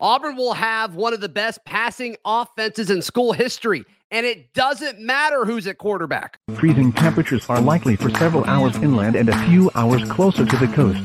Auburn 0.00 0.36
will 0.36 0.54
have 0.54 0.94
one 0.94 1.12
of 1.12 1.20
the 1.20 1.28
best 1.28 1.64
passing 1.64 2.16
offenses 2.24 2.88
in 2.88 3.02
school 3.02 3.32
history, 3.32 3.84
and 4.12 4.24
it 4.24 4.54
doesn't 4.54 5.00
matter 5.00 5.44
who's 5.44 5.66
at 5.66 5.78
quarterback. 5.78 6.38
Freezing 6.54 6.92
temperatures 6.92 7.44
are 7.48 7.60
likely 7.60 7.96
for 7.96 8.08
several 8.10 8.44
hours 8.44 8.76
inland 8.76 9.16
and 9.16 9.28
a 9.28 9.36
few 9.46 9.70
hours 9.74 10.08
closer 10.08 10.46
to 10.46 10.56
the 10.56 10.68
coast. 10.68 11.02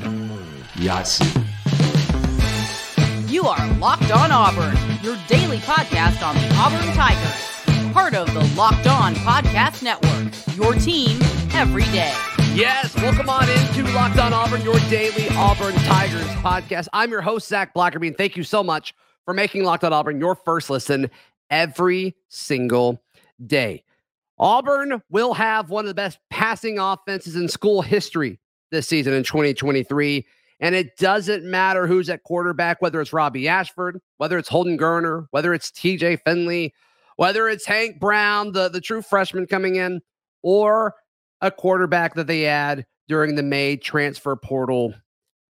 Yes. 0.75 1.19
You 3.31 3.45
are 3.45 3.73
Locked 3.77 4.11
On 4.11 4.31
Auburn, 4.31 4.77
your 5.01 5.17
daily 5.27 5.57
podcast 5.57 6.21
on 6.25 6.35
the 6.35 6.53
Auburn 6.55 6.93
Tigers. 6.93 7.93
Part 7.93 8.13
of 8.13 8.31
the 8.33 8.43
Locked 8.55 8.85
On 8.85 9.15
Podcast 9.15 9.81
Network, 9.81 10.33
your 10.55 10.75
team 10.75 11.19
every 11.51 11.85
day. 11.85 12.13
Yes, 12.55 12.95
welcome 12.97 13.29
on 13.29 13.49
into 13.49 13.81
Locked 13.95 14.19
On 14.19 14.31
Auburn, 14.31 14.61
your 14.61 14.77
daily 14.81 15.27
Auburn 15.31 15.73
Tigers 15.73 16.21
podcast. 16.43 16.87
I'm 16.93 17.09
your 17.09 17.23
host, 17.23 17.47
Zach 17.47 17.73
Blackerby, 17.73 18.15
thank 18.15 18.37
you 18.37 18.43
so 18.43 18.63
much 18.63 18.93
for 19.25 19.33
making 19.33 19.63
Locked 19.63 19.83
On 19.83 19.91
Auburn 19.91 20.19
your 20.19 20.35
first 20.35 20.69
listen 20.69 21.09
every 21.49 22.15
single 22.29 23.01
day. 23.43 23.83
Auburn 24.37 25.01
will 25.09 25.33
have 25.33 25.71
one 25.71 25.85
of 25.85 25.87
the 25.87 25.95
best 25.95 26.19
passing 26.29 26.77
offenses 26.77 27.35
in 27.35 27.49
school 27.49 27.81
history 27.81 28.39
this 28.69 28.87
season 28.87 29.13
in 29.13 29.23
2023. 29.23 30.23
And 30.59 30.75
it 30.75 30.95
doesn't 30.97 31.43
matter 31.43 31.87
who's 31.87 32.07
at 32.07 32.21
quarterback, 32.21 32.83
whether 32.83 33.01
it's 33.01 33.13
Robbie 33.13 33.47
Ashford, 33.47 33.99
whether 34.17 34.37
it's 34.37 34.49
Holden 34.49 34.77
Geriner, 34.77 35.25
whether 35.31 35.55
it's 35.55 35.71
TJ 35.71 36.19
Finley, 36.23 36.75
whether 37.15 37.49
it's 37.49 37.65
Hank 37.65 37.99
Brown, 37.99 38.51
the, 38.51 38.69
the 38.69 38.79
true 38.79 39.01
freshman 39.01 39.47
coming 39.47 39.75
in, 39.77 40.01
or 40.43 40.93
a 41.43 41.51
quarterback 41.51 42.15
that 42.15 42.25
they 42.25 42.47
add 42.47 42.85
during 43.07 43.35
the 43.35 43.43
May 43.43 43.75
transfer 43.75 44.35
portal 44.35 44.95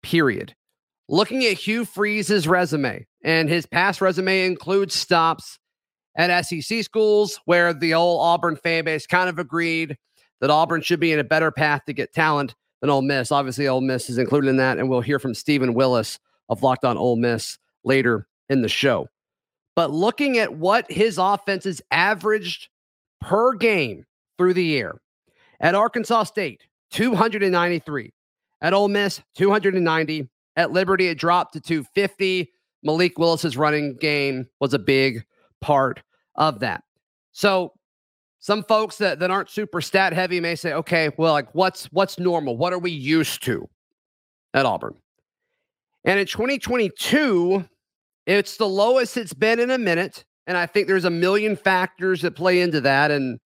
period. 0.02 0.56
Looking 1.09 1.44
at 1.44 1.58
Hugh 1.58 1.84
Freeze's 1.84 2.48
resume, 2.48 3.06
and 3.23 3.50
his 3.50 3.66
past 3.66 4.00
resume 4.02 4.46
includes 4.46 4.96
stops 4.96 5.59
at 6.18 6.45
SEC 6.45 6.84
schools 6.84 7.39
where 7.45 7.73
the 7.73 7.94
old 7.94 8.22
Auburn 8.22 8.56
fan 8.56 8.86
base 8.86 9.06
kind 9.06 9.30
of 9.30 9.39
agreed 9.39 9.98
that 10.39 10.50
Auburn 10.50 10.81
should 10.81 11.02
be 11.02 11.11
in 11.11 11.20
a 11.20 11.23
better 11.23 11.52
path 11.52 11.81
to 11.86 11.94
get 11.94 12.14
talent 12.14 12.56
than 12.80 12.89
Ole 12.89 13.02
Miss. 13.02 13.31
Obviously, 13.31 13.67
Ole 13.67 13.81
Miss 13.81 14.09
is 14.09 14.17
included 14.17 14.50
in 14.50 14.58
that, 14.58 14.78
and 14.78 14.89
we'll 14.89 15.02
hear 15.02 15.20
from 15.20 15.34
Stephen 15.34 15.73
Willis 15.73 16.17
of 16.48 16.64
Locked 16.64 16.86
On 16.86 16.98
Ole 16.98 17.17
Miss 17.17 17.58
later 17.84 18.28
in 18.48 18.61
the 18.61 18.70
show. 18.70 19.08
But 19.76 19.92
looking 19.92 20.38
at 20.38 20.56
what 20.56 20.89
his 20.89 21.17
offenses 21.17 21.81
averaged 21.92 22.70
per 23.20 23.54
game 23.54 24.06
through 24.38 24.54
the 24.54 24.64
year, 24.64 25.02
at 25.64 25.73
Arkansas 25.73 26.25
State, 26.25 26.67
293. 26.92 28.14
At 28.61 28.73
Ole 28.73 28.89
Miss, 28.89 29.22
290. 29.36 30.30
At 30.55 30.72
Liberty, 30.72 31.08
it 31.08 31.17
dropped 31.17 31.53
to 31.53 31.61
250. 31.61 32.52
Malik 32.83 33.17
Willis's 33.17 33.58
running 33.58 33.95
game 33.95 34.45
was 34.59 34.73
a 34.73 34.80
big 34.80 35.25
part 35.61 36.03
of 36.36 36.59
that. 36.59 36.83
So 37.31 37.73
some 38.39 38.64
folks 38.64 38.97
that, 38.97 39.20
that 39.20 39.31
aren't 39.31 39.50
super 39.50 39.81
stat 39.81 40.14
heavy 40.14 40.39
may 40.39 40.55
say, 40.55 40.73
okay, 40.73 41.09
well, 41.17 41.33
like 41.33 41.53
what's 41.55 41.86
what's 41.86 42.20
normal? 42.20 42.58
What 42.58 42.73
are 42.73 42.80
we 42.80 42.92
used 42.92 43.42
to 43.44 43.67
at 44.53 44.66
Auburn? 44.66 44.95
And 46.03 46.20
in 46.20 46.27
2022, 46.27 47.66
it's 48.25 48.58
the 48.58 48.67
lowest 48.67 49.16
it's 49.16 49.33
been 49.33 49.59
in 49.59 49.72
a 49.72 49.77
minute. 49.77 50.25
And 50.45 50.58
I 50.58 50.66
think 50.66 50.88
there's 50.88 51.05
a 51.05 51.09
million 51.09 51.55
factors 51.55 52.22
that 52.22 52.36
play 52.36 52.59
into 52.59 52.81
that. 52.81 53.11
And 53.11 53.39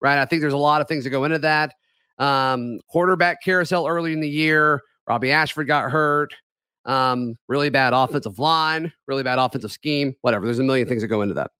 Right. 0.01 0.19
I 0.19 0.25
think 0.25 0.41
there's 0.41 0.53
a 0.53 0.57
lot 0.57 0.81
of 0.81 0.87
things 0.87 1.03
that 1.03 1.09
go 1.09 1.25
into 1.25 1.39
that. 1.39 1.73
Um, 2.17 2.79
quarterback 2.89 3.43
carousel 3.43 3.87
early 3.87 4.13
in 4.13 4.19
the 4.19 4.29
year. 4.29 4.81
Robbie 5.07 5.31
Ashford 5.31 5.67
got 5.67 5.91
hurt. 5.91 6.35
Um, 6.85 7.35
really 7.47 7.69
bad 7.69 7.93
offensive 7.93 8.39
line, 8.39 8.91
really 9.07 9.23
bad 9.23 9.37
offensive 9.37 9.71
scheme, 9.71 10.15
whatever. 10.21 10.45
There's 10.45 10.59
a 10.59 10.63
million 10.63 10.87
things 10.87 11.01
that 11.01 11.09
go 11.09 11.21
into 11.21 11.33
that. 11.35 11.51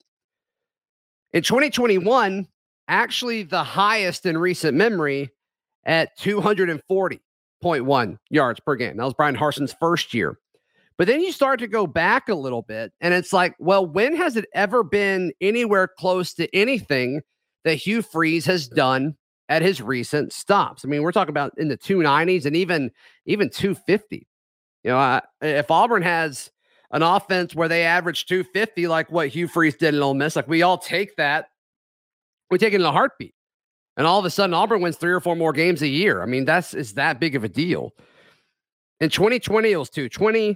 In 1.33 1.43
2021, 1.43 2.47
actually 2.87 3.43
the 3.43 3.63
highest 3.63 4.25
in 4.25 4.37
recent 4.37 4.75
memory 4.75 5.29
at 5.85 6.17
240.1 7.63 8.17
yards 8.29 8.59
per 8.59 8.75
game. 8.75 8.97
That 8.97 9.05
was 9.05 9.13
Bryan 9.13 9.35
Harsin's 9.35 9.75
first 9.79 10.13
year. 10.13 10.37
But 10.97 11.07
then 11.07 11.21
you 11.21 11.31
start 11.31 11.59
to 11.59 11.67
go 11.67 11.87
back 11.87 12.27
a 12.27 12.35
little 12.35 12.61
bit, 12.61 12.91
and 12.99 13.13
it's 13.13 13.31
like, 13.31 13.55
well, 13.57 13.85
when 13.85 14.15
has 14.17 14.35
it 14.35 14.45
ever 14.53 14.83
been 14.83 15.31
anywhere 15.39 15.87
close 15.87 16.33
to 16.33 16.53
anything 16.53 17.21
that 17.63 17.75
Hugh 17.75 18.01
Freeze 18.01 18.45
has 18.45 18.67
done 18.67 19.15
at 19.49 19.63
his 19.63 19.81
recent 19.81 20.31
stops. 20.31 20.85
I 20.85 20.87
mean, 20.87 21.01
we're 21.01 21.11
talking 21.11 21.31
about 21.31 21.53
in 21.57 21.67
the 21.67 21.77
290s 21.77 22.45
and 22.45 22.55
even 22.55 22.91
even 23.25 23.49
250. 23.49 24.27
You 24.83 24.91
know, 24.91 24.97
I, 24.97 25.21
if 25.41 25.69
Auburn 25.69 26.03
has 26.03 26.51
an 26.91 27.03
offense 27.03 27.53
where 27.53 27.67
they 27.67 27.83
average 27.83 28.27
250, 28.27 28.87
like 28.87 29.11
what 29.11 29.27
Hugh 29.27 29.47
Freeze 29.47 29.75
did 29.75 29.95
in 29.95 30.01
Ole 30.01 30.13
Miss, 30.13 30.35
like 30.35 30.47
we 30.47 30.61
all 30.61 30.77
take 30.77 31.15
that, 31.17 31.49
we 32.49 32.57
take 32.57 32.73
it 32.73 32.79
in 32.79 32.85
a 32.85 32.91
heartbeat. 32.91 33.33
And 33.99 34.07
all 34.07 34.17
of 34.17 34.23
a 34.23 34.29
sudden, 34.29 34.53
Auburn 34.53 34.79
wins 34.79 34.95
three 34.95 35.11
or 35.11 35.19
four 35.19 35.35
more 35.35 35.51
games 35.51 35.81
a 35.81 35.87
year. 35.87 36.23
I 36.23 36.25
mean, 36.25 36.45
that's 36.45 36.73
is 36.73 36.93
that 36.93 37.19
big 37.19 37.35
of 37.35 37.43
a 37.43 37.49
deal. 37.49 37.93
In 39.01 39.09
2020, 39.09 39.71
it 39.71 39.75
was 39.75 39.89
220. 39.89 40.55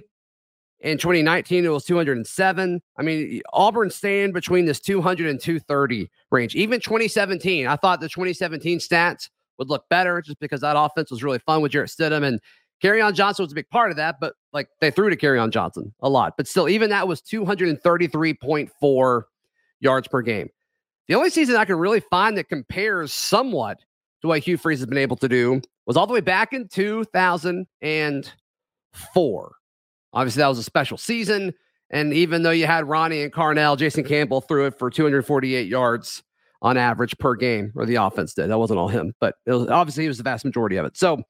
In 0.80 0.96
2019, 0.96 1.66
it 1.66 1.68
was 1.68 1.84
207. 1.84 2.80
I 2.96 3.02
mean, 3.02 3.42
Auburn 3.52 3.90
staying 3.90 4.32
between 4.32 4.64
this 4.64 4.80
200 4.80 5.28
and 5.28 5.38
230 5.38 6.10
range. 6.30 6.54
Even 6.54 6.80
2017, 6.80 7.66
I 7.66 7.76
thought 7.76 8.00
the 8.00 8.08
2017 8.08 8.78
stats 8.78 9.28
would 9.58 9.68
look 9.68 9.84
better 9.90 10.22
just 10.22 10.40
because 10.40 10.62
that 10.62 10.78
offense 10.78 11.10
was 11.10 11.22
really 11.22 11.40
fun 11.40 11.60
with 11.60 11.72
Jarrett 11.72 11.90
Stidham 11.90 12.24
and 12.24 12.40
Kerryon 12.82 13.12
Johnson 13.12 13.44
was 13.44 13.52
a 13.52 13.54
big 13.54 13.68
part 13.68 13.90
of 13.90 13.98
that, 13.98 14.16
but 14.20 14.36
like 14.54 14.68
they 14.80 14.90
threw 14.90 15.10
to 15.10 15.16
Kerryon 15.16 15.50
Johnson 15.50 15.92
a 16.00 16.08
lot. 16.08 16.38
But 16.38 16.48
still, 16.48 16.68
even 16.68 16.88
that 16.90 17.06
was 17.06 17.20
233.4 17.20 19.22
yards 19.80 20.08
per 20.08 20.22
game. 20.22 20.48
The 21.08 21.14
only 21.14 21.30
season 21.30 21.56
I 21.56 21.64
can 21.64 21.76
really 21.76 22.00
find 22.00 22.36
that 22.38 22.48
compares 22.48 23.12
somewhat 23.12 23.80
to 24.22 24.28
what 24.28 24.42
Hugh 24.42 24.56
Freeze 24.56 24.78
has 24.80 24.86
been 24.86 24.98
able 24.98 25.16
to 25.16 25.28
do 25.28 25.60
was 25.86 25.96
all 25.96 26.06
the 26.06 26.14
way 26.14 26.20
back 26.20 26.52
in 26.52 26.68
2004. 26.68 29.52
Obviously, 30.12 30.40
that 30.40 30.48
was 30.48 30.58
a 30.58 30.62
special 30.62 30.96
season. 30.96 31.52
And 31.90 32.14
even 32.14 32.42
though 32.42 32.50
you 32.50 32.66
had 32.66 32.88
Ronnie 32.88 33.22
and 33.22 33.32
Carnell, 33.32 33.76
Jason 33.76 34.04
Campbell 34.04 34.40
threw 34.40 34.66
it 34.66 34.78
for 34.78 34.88
248 34.90 35.68
yards 35.68 36.22
on 36.62 36.78
average 36.78 37.18
per 37.18 37.34
game, 37.34 37.72
or 37.76 37.84
the 37.84 37.96
offense 37.96 38.32
did. 38.32 38.48
That 38.48 38.58
wasn't 38.58 38.78
all 38.78 38.88
him, 38.88 39.12
but 39.20 39.34
it 39.44 39.52
was 39.52 39.68
obviously 39.68 40.06
it 40.06 40.08
was 40.08 40.16
the 40.16 40.24
vast 40.24 40.46
majority 40.46 40.76
of 40.76 40.86
it. 40.86 40.96
So 40.96 41.22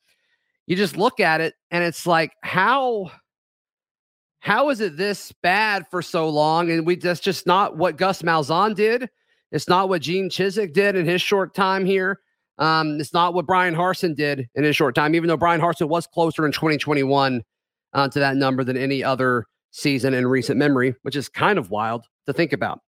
you 0.67 0.77
just 0.77 0.97
look 0.97 1.19
at 1.19 1.41
it 1.41 1.55
and 1.73 1.83
it's 1.83 2.07
like, 2.07 2.35
how 2.43 3.11
how 4.39 4.69
is 4.69 4.81
it 4.81 4.97
this 4.97 5.33
bad 5.43 5.89
for 5.91 6.03
so 6.03 6.29
long? 6.29 6.71
And 6.71 6.87
we 6.87 6.95
that's 6.95 7.19
just 7.19 7.47
not 7.47 7.77
what 7.77 7.97
Gus 7.97 8.23
Malzahn 8.23 8.77
did. 8.77 9.11
It's 9.55 9.69
not 9.69 9.89
what 9.89 10.03
Gene 10.03 10.29
Chizik 10.29 10.73
did 10.73 10.97
in 10.97 11.07
his 11.07 11.23
short 11.23 11.55
time 11.55 11.87
here. 11.87 12.19
Um, 12.59 13.01
it's 13.01 13.15
not 13.15 13.35
what 13.35 13.47
Bryan 13.47 13.75
Harsin 13.75 14.17
did 14.17 14.49
in 14.57 14.65
his 14.65 14.75
short 14.75 14.97
time, 14.97 15.15
even 15.15 15.29
though 15.29 15.37
Bryan 15.37 15.61
Harsin 15.61 15.89
was 15.89 16.09
closer 16.09 16.45
in 16.45 16.51
2021 16.51 17.43
uh, 17.93 18.09
to 18.09 18.19
that 18.19 18.37
number 18.37 18.65
than 18.65 18.77
any 18.77 19.05
other 19.05 19.47
season 19.71 20.13
in 20.13 20.27
recent 20.27 20.59
memory, 20.59 20.97
which 21.03 21.15
is 21.15 21.29
kind 21.29 21.57
of 21.57 21.71
wild 21.71 22.05
to 22.27 22.33
think 22.33 22.53
about. 22.53 22.81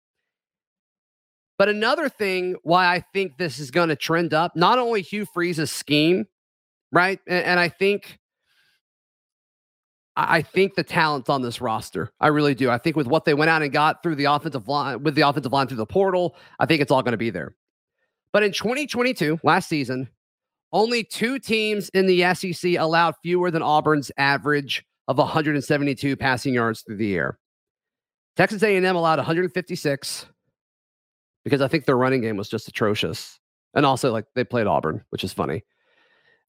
But 1.57 1.69
another 1.69 2.09
thing 2.09 2.57
why 2.63 2.93
I 2.93 3.03
think 3.13 3.37
this 3.37 3.59
is 3.59 3.71
going 3.71 3.89
to 3.89 3.95
trend 3.95 4.33
up, 4.33 4.57
not 4.57 4.77
only 4.77 5.01
Hugh 5.01 5.25
Freeze's 5.25 5.71
scheme, 5.71 6.25
right? 6.91 7.19
And, 7.27 7.45
and, 7.45 7.59
I 7.61 7.69
think 7.69 8.19
I 10.19 10.41
think 10.41 10.73
the 10.73 10.83
talent's 10.83 11.29
on 11.29 11.43
this 11.43 11.61
roster. 11.61 12.11
I 12.19 12.27
really 12.27 12.55
do. 12.55 12.71
I 12.71 12.79
think 12.79 12.95
with 12.95 13.05
what 13.05 13.25
they 13.25 13.35
went 13.35 13.51
out 13.51 13.61
and 13.61 13.71
got 13.71 14.01
through 14.01 14.15
the 14.15 14.25
offensive 14.25 14.67
line, 14.67 15.03
with 15.03 15.13
the 15.13 15.21
offensive 15.21 15.53
line 15.53 15.67
through 15.67 15.77
the 15.77 15.85
portal, 15.85 16.35
I 16.59 16.65
think 16.65 16.81
it's 16.81 16.91
all 16.91 17.03
going 17.03 17.11
to 17.11 17.17
be 17.17 17.29
there. 17.29 17.53
But 18.33 18.41
in 18.41 18.51
2022, 18.51 19.39
last 19.43 19.69
season, 19.69 20.09
only 20.73 21.03
two 21.03 21.37
teams 21.37 21.89
in 21.89 22.07
the 22.07 22.33
SEC 22.33 22.73
allowed 22.79 23.13
fewer 23.21 23.51
than 23.51 23.61
Auburn's 23.61 24.11
average 24.17 24.83
of 25.07 25.19
172 25.19 26.17
passing 26.17 26.55
yards 26.55 26.81
through 26.81 26.97
the 26.97 27.15
air. 27.15 27.37
Texas 28.35 28.63
A&M 28.63 28.83
allowed 28.83 29.19
156 29.19 30.25
because 31.43 31.61
I 31.61 31.67
think 31.67 31.85
their 31.85 31.95
running 31.95 32.21
game 32.21 32.37
was 32.37 32.49
just 32.49 32.67
atrocious, 32.67 33.39
and 33.75 33.85
also 33.85 34.11
like 34.11 34.25
they 34.33 34.43
played 34.43 34.67
Auburn, 34.67 35.03
which 35.11 35.23
is 35.23 35.31
funny. 35.31 35.63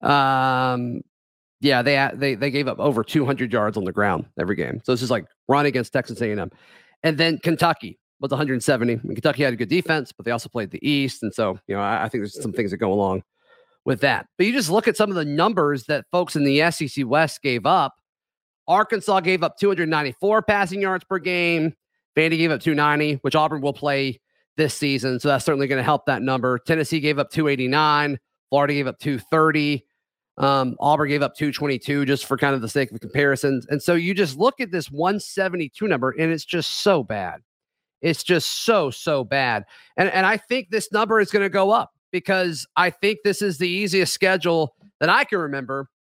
Um, 0.01 1.03
yeah, 1.61 1.83
they 1.83 2.11
they 2.15 2.35
they 2.35 2.51
gave 2.51 2.69
up 2.69 2.79
over 2.79 3.03
200 3.03 3.53
yards 3.53 3.77
on 3.77 3.85
the 3.85 3.93
ground 3.93 4.27
every 4.39 4.57
game. 4.57 4.81
So 4.85 4.93
this 4.93 5.03
is 5.03 5.11
like 5.11 5.27
run 5.49 5.67
against 5.67 5.93
Texas 5.93 6.21
A&M, 6.21 6.51
and 7.03 7.19
then 7.19 7.39
Kentucky 7.39 7.99
was 8.21 8.31
170. 8.31 8.93
I 8.93 8.97
mean, 8.97 9.15
Kentucky 9.15 9.43
had 9.43 9.53
a 9.53 9.57
good 9.57 9.69
defense, 9.69 10.13
but 10.13 10.25
they 10.25 10.31
also 10.31 10.49
played 10.49 10.71
the 10.71 10.89
East, 10.89 11.23
and 11.23 11.33
so 11.35 11.59
you 11.67 11.75
know 11.75 11.81
I, 11.81 12.05
I 12.05 12.09
think 12.09 12.23
there's 12.23 12.41
some 12.41 12.53
things 12.53 12.71
that 12.71 12.79
go 12.79 12.93
along 12.93 13.23
with 13.85 14.01
that. 14.01 14.27
But 14.37 14.47
you 14.47 14.53
just 14.53 14.71
look 14.71 14.89
at 14.89 14.97
some 14.97 15.11
of 15.11 15.17
the 15.17 15.25
numbers 15.25 15.85
that 15.85 16.05
folks 16.13 16.37
in 16.37 16.45
the 16.45 16.71
SEC 16.71 17.07
West 17.07 17.43
gave 17.43 17.67
up 17.67 17.95
Arkansas 18.69 19.21
gave 19.21 19.43
up 19.43 19.57
294 19.59 20.43
passing 20.43 20.83
yards 20.83 21.05
per 21.05 21.19
game. 21.19 21.75
Vandy 22.17 22.37
gave 22.37 22.51
up 22.51 22.61
290, 22.61 23.15
which 23.23 23.35
Auburn 23.35 23.63
will 23.63 23.73
play 23.73 24.21
this 24.57 24.75
season. 24.75 25.19
So 25.19 25.29
that's 25.29 25.45
certainly 25.45 25.67
going 25.67 25.79
to 25.79 25.85
help 25.85 26.05
that 26.07 26.21
number. 26.21 26.59
Tennessee 26.59 27.01
gave 27.01 27.19
up 27.19 27.31
289, 27.31 28.19
Florida 28.51 28.75
gave 28.75 28.87
up 28.87 28.99
230. 28.99 29.85
Um, 30.39 30.77
Auburn 30.79 31.09
gave 31.09 31.23
up 31.23 31.35
222 31.35 32.05
just 32.05 32.25
for 32.25 32.39
kind 32.39 32.55
of 32.55 32.63
the 32.63 32.69
sake 32.69 32.93
of 32.93 33.01
comparisons. 33.01 33.67
And 33.69 33.83
so 33.83 33.95
you 33.95 34.15
just 34.15 34.39
look 34.39 34.61
at 34.61 34.71
this 34.71 34.91
172 34.91 35.87
number 35.89 36.11
and 36.11 36.33
it's 36.33 36.45
just 36.45 36.79
so 36.79 37.03
bad. 37.03 37.43
It's 38.01 38.23
just 38.23 38.65
so, 38.65 38.91
so 38.91 39.25
bad. 39.25 39.65
And, 39.97 40.09
and 40.11 40.25
I 40.25 40.37
think 40.37 40.71
this 40.71 40.93
number 40.93 41.21
is 41.21 41.33
going 41.33 41.43
to 41.43 41.49
go 41.49 41.73
up 41.73 41.93
because 42.13 42.67
I 42.77 42.91
think 42.91 43.19
this 43.25 43.43
is 43.43 43.59
the 43.59 43.69
easiest 43.69 44.15
schedule 44.15 44.77
that 45.01 45.09
I 45.09 45.25
can 45.25 45.39
remember 45.39 45.91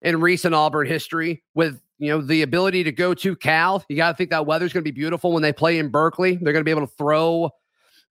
in 0.00 0.20
recent 0.20 0.54
Auburn 0.54 0.86
history 0.86 1.42
with 1.54 1.80
you 1.98 2.10
know 2.10 2.20
the 2.20 2.42
ability 2.42 2.84
to 2.84 2.92
go 2.92 3.14
to 3.14 3.36
Cal. 3.36 3.84
You 3.88 3.96
got 3.96 4.10
to 4.10 4.16
think 4.16 4.30
that 4.30 4.46
weather's 4.46 4.72
going 4.72 4.82
to 4.82 4.90
be 4.90 4.98
beautiful 4.98 5.32
when 5.32 5.42
they 5.42 5.52
play 5.52 5.78
in 5.78 5.90
Berkeley. 5.90 6.36
They're 6.36 6.52
going 6.52 6.60
to 6.60 6.64
be 6.64 6.70
able 6.70 6.86
to 6.86 6.94
throw 6.98 7.50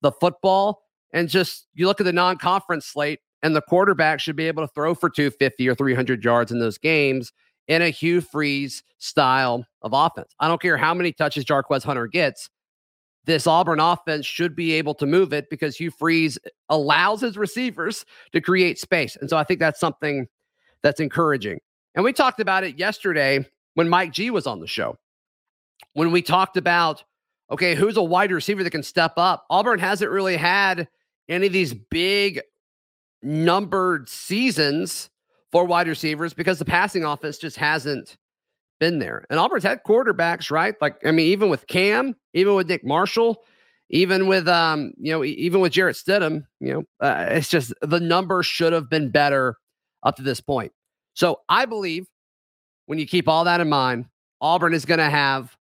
the 0.01 0.11
football 0.11 0.83
and 1.13 1.29
just 1.29 1.67
you 1.73 1.87
look 1.87 1.99
at 1.99 2.05
the 2.05 2.13
non-conference 2.13 2.85
slate 2.85 3.19
and 3.43 3.55
the 3.55 3.61
quarterback 3.61 4.19
should 4.19 4.35
be 4.35 4.47
able 4.47 4.65
to 4.65 4.73
throw 4.73 4.93
for 4.93 5.09
250 5.09 5.67
or 5.67 5.75
300 5.75 6.23
yards 6.23 6.51
in 6.51 6.59
those 6.59 6.77
games 6.77 7.31
in 7.67 7.81
a 7.81 7.89
Hugh 7.89 8.21
Freeze 8.21 8.83
style 8.97 9.65
of 9.81 9.93
offense. 9.93 10.33
I 10.39 10.47
don't 10.47 10.61
care 10.61 10.77
how 10.77 10.93
many 10.93 11.11
touches 11.11 11.45
Jarquez 11.45 11.83
Hunter 11.83 12.07
gets. 12.07 12.49
This 13.25 13.45
Auburn 13.45 13.79
offense 13.79 14.25
should 14.25 14.55
be 14.55 14.73
able 14.73 14.95
to 14.95 15.05
move 15.05 15.31
it 15.31 15.49
because 15.49 15.77
Hugh 15.77 15.91
Freeze 15.91 16.39
allows 16.69 17.21
his 17.21 17.37
receivers 17.37 18.05
to 18.33 18.41
create 18.41 18.79
space. 18.79 19.15
And 19.15 19.29
so 19.29 19.37
I 19.37 19.43
think 19.43 19.59
that's 19.59 19.79
something 19.79 20.27
that's 20.81 20.99
encouraging. 20.99 21.59
And 21.93 22.03
we 22.03 22.13
talked 22.13 22.39
about 22.39 22.63
it 22.63 22.79
yesterday 22.79 23.45
when 23.75 23.89
Mike 23.89 24.11
G 24.11 24.31
was 24.31 24.47
on 24.47 24.59
the 24.59 24.67
show. 24.67 24.97
When 25.93 26.11
we 26.11 26.21
talked 26.21 26.57
about, 26.57 27.03
okay, 27.51 27.75
who's 27.75 27.97
a 27.97 28.03
wide 28.03 28.31
receiver 28.31 28.63
that 28.63 28.71
can 28.71 28.83
step 28.83 29.13
up? 29.17 29.45
Auburn 29.49 29.79
hasn't 29.79 30.09
really 30.11 30.37
had 30.37 30.87
any 31.29 31.47
of 31.47 31.53
these 31.53 31.73
big 31.73 32.41
numbered 33.23 34.09
seasons 34.09 35.09
for 35.51 35.65
wide 35.65 35.87
receivers 35.87 36.33
because 36.33 36.59
the 36.59 36.65
passing 36.65 37.03
offense 37.03 37.37
just 37.37 37.57
hasn't 37.57 38.17
been 38.79 38.99
there. 38.99 39.25
And 39.29 39.39
Auburn's 39.39 39.63
had 39.63 39.83
quarterbacks, 39.83 40.49
right? 40.49 40.75
Like, 40.81 40.95
I 41.05 41.11
mean, 41.11 41.27
even 41.27 41.49
with 41.49 41.67
Cam, 41.67 42.15
even 42.33 42.55
with 42.55 42.67
Nick 42.67 42.85
Marshall, 42.85 43.43
even 43.89 44.27
with 44.27 44.47
um, 44.47 44.93
you 44.97 45.11
know, 45.11 45.23
even 45.23 45.61
with 45.61 45.73
Jarrett 45.73 45.97
Stidham, 45.97 46.45
you 46.59 46.73
know, 46.73 46.83
uh, 46.99 47.27
it's 47.29 47.49
just 47.49 47.73
the 47.81 47.99
number 47.99 48.41
should 48.41 48.73
have 48.73 48.89
been 48.89 49.09
better 49.09 49.57
up 50.03 50.15
to 50.15 50.23
this 50.23 50.41
point. 50.41 50.71
So 51.13 51.41
I 51.49 51.65
believe 51.65 52.07
when 52.85 52.97
you 52.99 53.05
keep 53.05 53.27
all 53.27 53.43
that 53.43 53.61
in 53.61 53.69
mind, 53.69 54.05
Auburn 54.39 54.73
is 54.73 54.85
going 54.85 54.99
to 54.99 55.09
have 55.09 55.55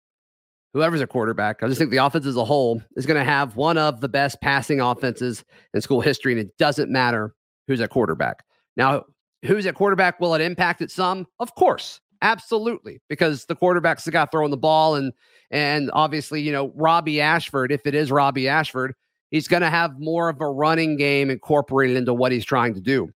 whoever's 0.73 1.01
a 1.01 1.07
quarterback. 1.07 1.63
I 1.63 1.67
just 1.67 1.79
think 1.79 1.89
the 1.91 1.97
offense 1.97 2.27
as 2.27 2.37
a 2.37 2.45
whole 2.45 2.81
is 2.95 3.07
going 3.07 3.19
to 3.19 3.29
have 3.29 3.55
one 3.55 3.77
of 3.77 3.99
the 3.99 4.07
best 4.07 4.39
passing 4.41 4.79
offenses 4.79 5.43
in 5.73 5.81
school 5.81 5.99
history, 5.99 6.31
and 6.33 6.41
it 6.41 6.55
doesn't 6.57 6.91
matter 6.91 7.33
who's 7.69 7.79
at 7.79 7.91
quarterback. 7.91 8.43
Now, 8.75 9.05
who's 9.45 9.65
at 9.65 9.75
quarterback? 9.75 10.19
Will 10.19 10.33
it 10.33 10.41
impact 10.41 10.81
it 10.81 10.91
some? 10.91 11.27
Of 11.39 11.55
course, 11.55 12.01
absolutely, 12.21 12.99
because 13.07 13.45
the 13.45 13.55
quarterback's 13.55 14.03
the 14.03 14.11
guy 14.11 14.25
throwing 14.25 14.51
the 14.51 14.57
ball, 14.57 14.95
and 14.95 15.13
and 15.51 15.89
obviously, 15.93 16.41
you 16.41 16.51
know, 16.51 16.73
Robbie 16.75 17.21
Ashford, 17.21 17.71
if 17.71 17.85
it 17.85 17.95
is 17.95 18.11
Robbie 18.11 18.49
Ashford, 18.49 18.95
he's 19.31 19.47
going 19.47 19.61
to 19.61 19.69
have 19.69 19.99
more 19.99 20.29
of 20.29 20.41
a 20.41 20.49
running 20.49 20.97
game 20.97 21.29
incorporated 21.29 21.95
into 21.95 22.13
what 22.13 22.31
he's 22.31 22.45
trying 22.45 22.73
to 22.73 22.81
do. 22.81 23.09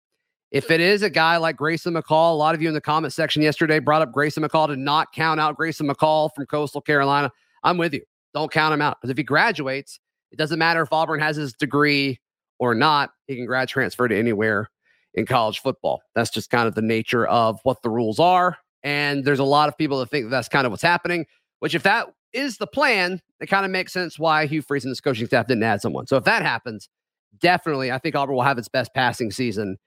If 0.52 0.70
it 0.70 0.80
is 0.80 1.02
a 1.02 1.10
guy 1.10 1.38
like 1.38 1.58
Grayson 1.58 1.96
McCall, 1.96 2.32
a 2.32 2.36
lot 2.36 2.54
of 2.54 2.62
you 2.62 2.68
in 2.68 2.76
the 2.76 2.82
comment 2.82 3.12
section 3.12 3.42
yesterday 3.42 3.80
brought 3.80 4.04
up 4.04 4.12
Grayson 4.12 4.44
McCall 4.44 4.68
to 4.68 4.76
not 4.76 5.12
count 5.12 5.40
out 5.40 5.58
Grayson 5.58 5.88
McCall 5.88 6.30
from 6.36 6.46
Coastal 6.46 6.80
Carolina. 6.80 7.32
I'm 7.64 7.78
with 7.80 7.94
you. 7.94 8.04
Don't 8.36 8.52
count 8.52 8.72
him 8.72 8.82
out 8.82 8.98
because 9.02 9.10
if 9.10 9.18
he 9.18 9.24
graduates, 9.24 10.00
it 10.32 10.38
doesn't 10.38 10.60
matter 10.60 10.84
if 10.84 10.94
Auburn 10.94 11.20
has 11.20 11.38
his 11.38 11.54
degree 11.54 12.20
or 12.72 12.76
not, 12.76 13.12
he 13.28 13.36
can 13.36 13.46
grad 13.46 13.68
transfer 13.68 14.08
to 14.08 14.18
anywhere 14.18 14.70
in 15.14 15.26
college 15.26 15.60
football. 15.60 16.02
That's 16.16 16.30
just 16.30 16.50
kind 16.50 16.68
of 16.68 16.76
the 16.76 16.82
nature 16.82 17.26
of 17.28 17.60
what 17.64 17.82
the 17.84 17.90
rules 17.90 18.20
are. 18.20 18.58
And 18.84 19.24
there's 19.24 19.40
a 19.40 19.44
lot 19.44 19.70
of 19.70 19.78
people 19.78 20.00
that 20.00 20.10
think 20.10 20.26
that 20.26 20.32
that's 20.32 20.50
kind 20.50 20.66
of 20.66 20.72
what's 20.72 20.84
happening, 20.84 21.26
which, 21.60 21.76
if 21.76 21.84
that 21.84 22.08
is 22.34 22.58
the 22.58 22.68
plan, 22.68 23.22
it 23.40 23.48
kind 23.48 23.66
of 23.66 23.72
makes 23.72 23.94
sense 23.94 24.18
why 24.18 24.46
Hugh 24.46 24.62
Freeze 24.62 24.86
and 24.86 24.96
the 24.96 25.02
coaching 25.02 25.28
staff 25.28 25.48
didn't 25.48 25.64
add 25.64 25.82
someone. 25.82 26.08
So 26.08 26.18
if 26.18 26.24
that 26.24 26.42
happens, 26.42 26.90
definitely, 27.40 27.92
I 27.92 28.00
think 28.00 28.16
Auburn 28.16 28.36
will 28.36 28.44
have 28.44 28.58
its 28.58 28.70
best 28.70 28.94
passing 28.94 29.32
season 29.32 29.78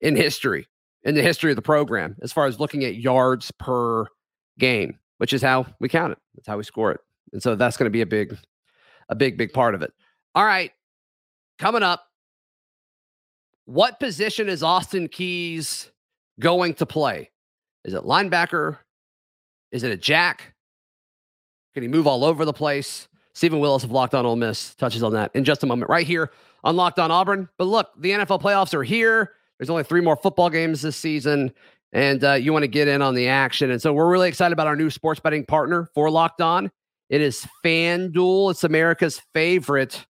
in 0.00 0.16
history, 0.16 0.66
in 1.04 1.14
the 1.14 1.22
history 1.22 1.52
of 1.52 1.56
the 1.56 1.62
program, 1.62 2.16
as 2.22 2.32
far 2.32 2.46
as 2.46 2.58
looking 2.58 2.84
at 2.84 2.96
yards 2.96 3.52
per 3.52 4.06
game, 4.58 4.98
which 5.18 5.32
is 5.32 5.40
how 5.40 5.66
we 5.80 5.88
count 5.88 6.12
it. 6.12 6.18
That's 6.34 6.48
how 6.48 6.56
we 6.56 6.64
score 6.64 6.92
it. 6.92 7.00
And 7.32 7.42
so 7.42 7.54
that's 7.54 7.76
going 7.76 7.86
to 7.86 7.90
be 7.90 8.02
a 8.02 8.06
big, 8.06 8.36
a 9.08 9.14
big, 9.14 9.38
big 9.38 9.52
part 9.52 9.74
of 9.74 9.82
it. 9.82 9.92
All 10.34 10.44
right. 10.44 10.72
Coming 11.62 11.84
up, 11.84 12.08
what 13.66 14.00
position 14.00 14.48
is 14.48 14.64
Austin 14.64 15.06
Keys 15.06 15.92
going 16.40 16.74
to 16.74 16.86
play? 16.86 17.30
Is 17.84 17.94
it 17.94 18.02
linebacker? 18.02 18.78
Is 19.70 19.84
it 19.84 19.92
a 19.92 19.96
jack? 19.96 20.54
Can 21.74 21.84
he 21.84 21.88
move 21.88 22.08
all 22.08 22.24
over 22.24 22.44
the 22.44 22.52
place? 22.52 23.06
Stephen 23.32 23.60
Willis 23.60 23.84
of 23.84 23.92
Locked 23.92 24.12
On 24.12 24.26
Ole 24.26 24.34
Miss 24.34 24.74
touches 24.74 25.04
on 25.04 25.12
that 25.12 25.30
in 25.36 25.44
just 25.44 25.62
a 25.62 25.66
moment, 25.66 25.88
right 25.88 26.04
here 26.04 26.32
on 26.64 26.74
Locked 26.74 26.98
On 26.98 27.12
Auburn. 27.12 27.48
But 27.58 27.66
look, 27.66 27.90
the 27.96 28.10
NFL 28.10 28.42
playoffs 28.42 28.74
are 28.74 28.82
here. 28.82 29.34
There's 29.60 29.70
only 29.70 29.84
three 29.84 30.00
more 30.00 30.16
football 30.16 30.50
games 30.50 30.82
this 30.82 30.96
season, 30.96 31.52
and 31.92 32.24
uh, 32.24 32.32
you 32.32 32.52
want 32.52 32.64
to 32.64 32.68
get 32.68 32.88
in 32.88 33.02
on 33.02 33.14
the 33.14 33.28
action. 33.28 33.70
And 33.70 33.80
so 33.80 33.92
we're 33.92 34.10
really 34.10 34.28
excited 34.28 34.52
about 34.52 34.66
our 34.66 34.74
new 34.74 34.90
sports 34.90 35.20
betting 35.20 35.46
partner 35.46 35.88
for 35.94 36.10
Locked 36.10 36.40
On. 36.40 36.72
It 37.08 37.20
is 37.20 37.46
FanDuel. 37.64 38.50
It's 38.50 38.64
America's 38.64 39.22
favorite 39.32 40.04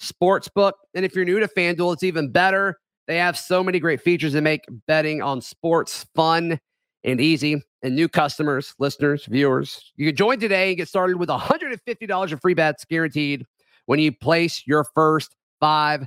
sports 0.00 0.48
book. 0.48 0.76
And 0.94 1.04
if 1.04 1.14
you're 1.14 1.24
new 1.24 1.38
to 1.38 1.48
FanDuel, 1.48 1.92
it's 1.92 2.02
even 2.02 2.30
better. 2.30 2.78
They 3.06 3.18
have 3.18 3.38
so 3.38 3.62
many 3.62 3.78
great 3.78 4.00
features 4.00 4.32
that 4.32 4.42
make 4.42 4.62
betting 4.86 5.22
on 5.22 5.40
sports 5.40 6.06
fun 6.14 6.58
and 7.04 7.20
easy. 7.20 7.62
And 7.82 7.96
new 7.96 8.08
customers, 8.08 8.74
listeners, 8.78 9.24
viewers, 9.24 9.92
you 9.96 10.06
can 10.06 10.16
join 10.16 10.38
today 10.38 10.68
and 10.68 10.76
get 10.76 10.88
started 10.88 11.16
with 11.16 11.30
$150 11.30 12.32
of 12.32 12.40
free 12.40 12.54
bets 12.54 12.84
guaranteed 12.84 13.46
when 13.86 13.98
you 13.98 14.12
place 14.12 14.62
your 14.66 14.84
first 14.94 15.34
$5 15.62 16.06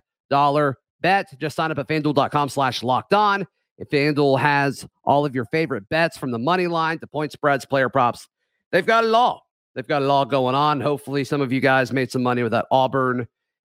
bet. 1.01 1.39
Just 1.39 1.55
sign 1.55 1.71
up 1.71 1.79
at 1.79 1.87
fanduel.com 1.87 2.49
slash 2.49 2.83
locked 2.83 3.13
on. 3.13 3.47
If 3.79 3.89
FanDuel 3.89 4.39
has 4.39 4.85
all 5.03 5.25
of 5.25 5.33
your 5.33 5.45
favorite 5.45 5.89
bets 5.89 6.15
from 6.15 6.29
the 6.31 6.37
money 6.37 6.67
line 6.67 6.99
to 6.99 7.07
point 7.07 7.31
spreads, 7.31 7.65
player 7.65 7.89
props, 7.89 8.27
they've 8.71 8.85
got 8.85 9.03
it 9.03 9.13
all. 9.13 9.47
They've 9.73 9.87
got 9.87 10.03
it 10.03 10.09
all 10.09 10.25
going 10.25 10.53
on. 10.53 10.79
Hopefully, 10.79 11.23
some 11.23 11.41
of 11.41 11.51
you 11.51 11.59
guys 11.59 11.91
made 11.91 12.11
some 12.11 12.21
money 12.21 12.43
with 12.43 12.51
that 12.51 12.67
Auburn 12.69 13.27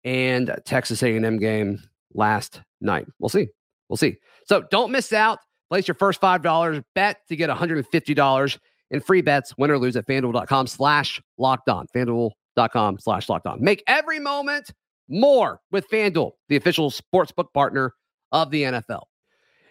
and 0.05 0.55
Texas 0.65 1.03
A&M 1.03 1.39
game 1.39 1.81
last 2.15 2.62
night. 2.81 3.06
We'll 3.19 3.29
see. 3.29 3.49
We'll 3.89 3.97
see. 3.97 4.17
So 4.47 4.62
don't 4.71 4.90
miss 4.90 5.12
out. 5.12 5.38
Place 5.71 5.87
your 5.87 5.95
first 5.95 6.21
$5 6.21 6.83
bet 6.95 7.19
to 7.28 7.37
get 7.37 7.50
$150 7.50 8.59
in 8.90 9.00
free 9.00 9.21
bets, 9.21 9.57
win 9.59 9.71
or 9.71 9.78
lose 9.78 9.97
at 9.97 10.07
fanduel.com 10.07 10.67
slash 10.67 11.21
locked 11.37 11.69
on. 11.69 11.87
Fanduel.com 11.95 12.99
slash 12.99 13.28
locked 13.28 13.47
on. 13.47 13.62
Make 13.62 13.83
every 13.87 14.19
moment 14.19 14.73
more 15.09 15.61
with 15.71 15.88
FanDuel, 15.90 16.33
the 16.49 16.57
official 16.57 16.90
sportsbook 16.90 17.52
partner 17.52 17.93
of 18.33 18.50
the 18.50 18.62
NFL. 18.62 19.02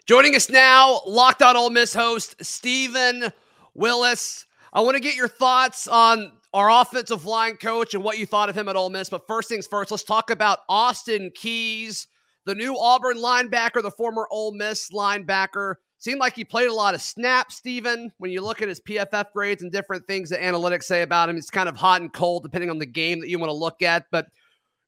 Joining 0.06 0.34
us 0.34 0.48
now, 0.48 1.00
Locked 1.06 1.42
On 1.42 1.56
Ole 1.56 1.70
Miss 1.70 1.92
host 1.92 2.36
Stephen 2.40 3.30
Willis. 3.74 4.46
I 4.72 4.80
want 4.80 4.96
to 4.96 5.00
get 5.00 5.16
your 5.16 5.28
thoughts 5.28 5.86
on 5.86 6.32
our 6.54 6.70
offensive 6.70 7.24
line 7.24 7.56
coach 7.56 7.94
and 7.94 8.02
what 8.02 8.18
you 8.18 8.26
thought 8.26 8.48
of 8.48 8.56
him 8.56 8.68
at 8.68 8.76
Ole 8.76 8.90
Miss. 8.90 9.10
But 9.10 9.26
first 9.26 9.48
things 9.48 9.66
first, 9.66 9.90
let's 9.90 10.04
talk 10.04 10.30
about 10.30 10.60
Austin 10.68 11.30
Keys, 11.34 12.06
the 12.46 12.54
new 12.54 12.76
Auburn 12.78 13.18
linebacker, 13.18 13.82
the 13.82 13.90
former 13.90 14.26
Ole 14.30 14.52
Miss 14.52 14.90
linebacker. 14.90 15.74
Seemed 16.00 16.20
like 16.20 16.36
he 16.36 16.44
played 16.44 16.68
a 16.68 16.74
lot 16.74 16.94
of 16.94 17.02
snaps, 17.02 17.56
Stephen. 17.56 18.12
When 18.18 18.30
you 18.30 18.40
look 18.40 18.62
at 18.62 18.68
his 18.68 18.80
PFF 18.80 19.32
grades 19.32 19.62
and 19.62 19.72
different 19.72 20.06
things 20.06 20.30
that 20.30 20.40
analytics 20.40 20.84
say 20.84 21.02
about 21.02 21.28
him, 21.28 21.36
it's 21.36 21.50
kind 21.50 21.68
of 21.68 21.76
hot 21.76 22.00
and 22.00 22.12
cold 22.12 22.44
depending 22.44 22.70
on 22.70 22.78
the 22.78 22.86
game 22.86 23.20
that 23.20 23.28
you 23.28 23.38
want 23.38 23.50
to 23.50 23.54
look 23.54 23.82
at. 23.82 24.06
But 24.12 24.28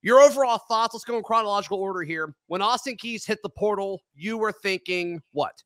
your 0.02 0.20
overall 0.20 0.58
thoughts, 0.68 0.94
let's 0.94 1.04
go 1.04 1.16
in 1.16 1.24
chronological 1.24 1.78
order 1.78 2.02
here. 2.02 2.34
When 2.46 2.62
Austin 2.62 2.96
Keys 2.96 3.26
hit 3.26 3.40
the 3.42 3.50
portal, 3.50 4.00
you 4.14 4.38
were 4.38 4.52
thinking 4.52 5.20
what? 5.32 5.62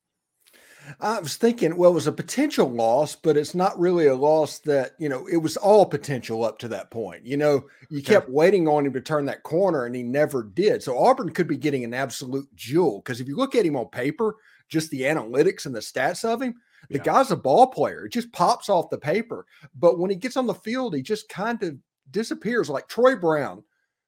I 0.99 1.19
was 1.19 1.35
thinking, 1.35 1.75
well, 1.75 1.91
it 1.91 1.95
was 1.95 2.07
a 2.07 2.11
potential 2.11 2.69
loss, 2.69 3.15
but 3.15 3.37
it's 3.37 3.55
not 3.55 3.79
really 3.79 4.07
a 4.07 4.15
loss 4.15 4.59
that, 4.59 4.91
you 4.99 5.09
know, 5.09 5.27
it 5.27 5.37
was 5.37 5.57
all 5.57 5.85
potential 5.85 6.43
up 6.43 6.59
to 6.59 6.67
that 6.69 6.91
point. 6.91 7.25
You 7.25 7.37
know, 7.37 7.65
you 7.89 8.01
kept 8.01 8.29
waiting 8.29 8.67
on 8.67 8.85
him 8.85 8.93
to 8.93 9.01
turn 9.01 9.25
that 9.25 9.43
corner 9.43 9.85
and 9.85 9.95
he 9.95 10.03
never 10.03 10.43
did. 10.43 10.83
So 10.83 10.97
Auburn 10.97 11.31
could 11.31 11.47
be 11.47 11.57
getting 11.57 11.83
an 11.83 11.93
absolute 11.93 12.47
jewel 12.55 12.99
because 12.99 13.21
if 13.21 13.27
you 13.27 13.35
look 13.35 13.55
at 13.55 13.65
him 13.65 13.75
on 13.75 13.87
paper, 13.87 14.35
just 14.69 14.89
the 14.91 15.01
analytics 15.01 15.65
and 15.65 15.75
the 15.75 15.79
stats 15.79 16.23
of 16.23 16.41
him, 16.41 16.55
the 16.89 16.97
yeah. 16.97 17.03
guy's 17.03 17.31
a 17.31 17.35
ball 17.35 17.67
player. 17.67 18.05
It 18.05 18.13
just 18.13 18.31
pops 18.31 18.69
off 18.69 18.89
the 18.89 18.97
paper. 18.97 19.45
But 19.75 19.99
when 19.99 20.09
he 20.09 20.15
gets 20.15 20.37
on 20.37 20.47
the 20.47 20.53
field, 20.53 20.95
he 20.95 21.01
just 21.01 21.29
kind 21.29 21.61
of 21.63 21.77
disappears 22.11 22.69
like 22.69 22.87
Troy 22.87 23.15
Brown 23.15 23.63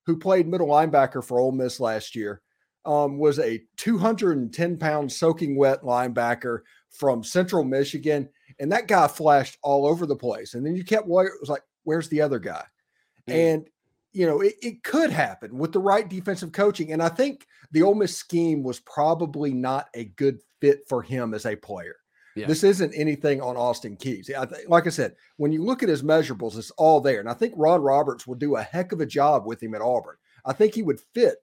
who 0.08 0.18
played 0.18 0.48
middle 0.48 0.68
linebacker 0.68 1.24
for 1.24 1.38
Ole 1.38 1.52
Miss 1.52 1.80
last 1.80 2.16
year, 2.16 2.42
um, 2.88 3.18
was 3.18 3.38
a 3.38 3.62
210 3.76 4.78
pound 4.78 5.12
soaking 5.12 5.56
wet 5.58 5.84
linebacker 5.84 6.62
from 6.90 7.24
Central 7.24 7.64
Michigan, 7.64 8.30
and 8.60 8.72
that 8.72 8.88
guy 8.88 9.08
flashed 9.08 9.58
all 9.62 9.86
over 9.86 10.06
the 10.06 10.16
place. 10.16 10.54
And 10.54 10.66
then 10.66 10.76
you 10.76 10.84
kept 10.84 11.04
it 11.04 11.10
was 11.10 11.50
like, 11.50 11.64
where's 11.84 12.10
the 12.10 12.22
other 12.22 12.40
guy? 12.40 12.64
Mm. 13.30 13.34
And 13.34 13.70
you 14.14 14.26
know, 14.26 14.42
it, 14.42 14.56
it 14.64 14.84
could 14.84 15.12
happen 15.12 15.58
with 15.58 15.74
the 15.74 15.80
right 15.80 16.10
defensive 16.10 16.52
coaching. 16.52 16.92
And 16.92 17.04
I 17.04 17.10
think 17.10 17.46
the 17.72 17.84
Ole 17.84 17.94
Miss 17.94 18.16
scheme 18.16 18.64
was 18.64 18.80
probably 18.80 19.54
not 19.54 19.90
a 19.94 20.06
good 20.06 20.40
fit 20.60 20.80
for 20.90 21.04
him 21.04 21.36
as 21.36 21.46
a 21.46 21.56
player. 21.56 21.98
Yeah. 22.36 22.48
This 22.48 22.64
isn't 22.64 22.94
anything 22.94 23.42
on 23.42 23.58
Austin 23.58 23.96
Keys. 23.96 24.32
I 24.36 24.46
th- 24.46 24.68
like 24.68 24.88
I 24.88 24.92
said, 24.92 25.16
when 25.36 25.52
you 25.52 25.64
look 25.64 25.84
at 25.84 25.90
his 25.90 26.04
measurables, 26.04 26.58
it's 26.58 26.72
all 26.72 27.02
there. 27.02 27.20
And 27.20 27.30
I 27.30 27.34
think 27.34 27.54
Ron 27.58 27.82
Roberts 27.82 28.26
will 28.26 28.36
do 28.36 28.56
a 28.56 28.64
heck 28.64 28.92
of 28.92 29.02
a 29.02 29.06
job 29.06 29.46
with 29.46 29.62
him 29.62 29.76
at 29.76 29.82
Auburn. 29.82 30.16
I 30.46 30.54
think 30.54 30.74
he 30.74 30.84
would 30.84 31.00
fit 31.14 31.38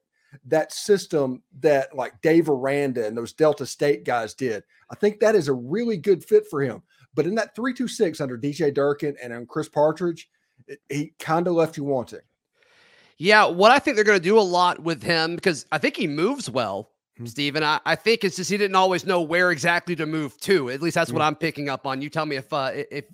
that 0.45 0.71
system 0.71 1.41
that 1.59 1.95
like 1.95 2.21
Dave 2.21 2.49
Aranda 2.49 3.05
and 3.05 3.17
those 3.17 3.33
Delta 3.33 3.65
State 3.65 4.03
guys 4.03 4.33
did. 4.33 4.63
I 4.89 4.95
think 4.95 5.19
that 5.19 5.35
is 5.35 5.47
a 5.47 5.53
really 5.53 5.97
good 5.97 6.23
fit 6.23 6.45
for 6.49 6.61
him. 6.61 6.81
But 7.13 7.25
in 7.25 7.35
that 7.35 7.55
326 7.55 8.19
under 8.19 8.37
DJ 8.37 8.73
Durkin 8.73 9.15
and 9.21 9.33
on 9.33 9.45
Chris 9.45 9.69
Partridge, 9.69 10.29
it, 10.67 10.79
he 10.89 11.13
kind 11.19 11.47
of 11.47 11.53
left 11.53 11.77
you 11.77 11.83
wanting. 11.83 12.19
Yeah, 13.17 13.45
what 13.45 13.71
I 13.71 13.79
think 13.79 13.95
they're 13.95 14.03
going 14.03 14.19
to 14.19 14.23
do 14.23 14.37
a 14.37 14.41
lot 14.41 14.81
with 14.81 15.01
him 15.01 15.35
because 15.35 15.65
I 15.71 15.77
think 15.77 15.95
he 15.95 16.07
moves 16.07 16.49
well, 16.49 16.91
mm-hmm. 17.15 17.25
Stephen. 17.25 17.63
I, 17.63 17.79
I 17.85 17.95
think 17.95 18.25
it's 18.25 18.35
just 18.35 18.51
he 18.51 18.57
didn't 18.57 18.75
always 18.75 19.05
know 19.05 19.21
where 19.21 19.51
exactly 19.51 19.95
to 19.95 20.05
move 20.05 20.37
to. 20.41 20.69
At 20.69 20.81
least 20.81 20.95
that's 20.95 21.09
mm-hmm. 21.09 21.19
what 21.19 21.25
I'm 21.25 21.35
picking 21.35 21.69
up 21.69 21.87
on. 21.87 22.01
You 22.01 22.09
tell 22.09 22.25
me 22.25 22.35
if 22.35 22.51
uh, 22.51 22.71
if 22.73 23.05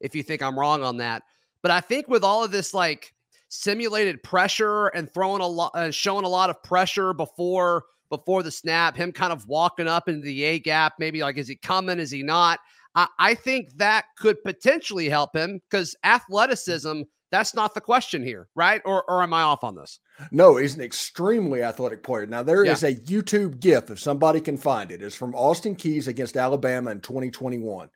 if 0.00 0.14
you 0.14 0.22
think 0.22 0.42
I'm 0.42 0.58
wrong 0.58 0.82
on 0.82 0.98
that. 0.98 1.22
But 1.62 1.70
I 1.70 1.80
think 1.80 2.06
with 2.06 2.22
all 2.22 2.44
of 2.44 2.50
this 2.50 2.74
like 2.74 3.14
simulated 3.48 4.22
pressure 4.22 4.88
and 4.88 5.12
throwing 5.12 5.42
a 5.42 5.46
lot, 5.46 5.72
uh, 5.74 5.90
showing 5.90 6.24
a 6.24 6.28
lot 6.28 6.50
of 6.50 6.62
pressure 6.62 7.12
before 7.12 7.84
before 8.08 8.42
the 8.42 8.50
snap, 8.50 8.96
him 8.96 9.10
kind 9.10 9.32
of 9.32 9.46
walking 9.48 9.88
up 9.88 10.08
into 10.08 10.22
the 10.22 10.44
A 10.44 10.58
gap, 10.60 10.94
maybe 10.98 11.20
like 11.22 11.38
is 11.38 11.48
he 11.48 11.56
coming, 11.56 11.98
is 11.98 12.10
he 12.10 12.22
not? 12.22 12.60
I, 12.94 13.08
I 13.18 13.34
think 13.34 13.76
that 13.76 14.04
could 14.16 14.42
potentially 14.44 15.08
help 15.08 15.34
him 15.34 15.60
because 15.68 15.96
athleticism 16.04 17.02
that's 17.32 17.54
not 17.54 17.74
the 17.74 17.80
question 17.80 18.22
here, 18.22 18.48
right? 18.54 18.80
Or, 18.84 19.04
or 19.10 19.22
am 19.22 19.34
I 19.34 19.42
off 19.42 19.64
on 19.64 19.74
this? 19.74 19.98
No, 20.30 20.56
he's 20.56 20.76
an 20.76 20.80
extremely 20.80 21.62
athletic 21.62 22.02
player. 22.02 22.26
Now, 22.26 22.42
there 22.42 22.64
yeah. 22.64 22.72
is 22.72 22.84
a 22.84 22.94
YouTube 22.94 23.60
GIF, 23.60 23.90
if 23.90 23.98
somebody 23.98 24.40
can 24.40 24.56
find 24.56 24.90
it, 24.92 25.02
it's 25.02 25.16
from 25.16 25.34
Austin 25.34 25.74
Keys 25.74 26.08
against 26.08 26.36
Alabama 26.36 26.92
in 26.92 27.00
2021, 27.00 27.90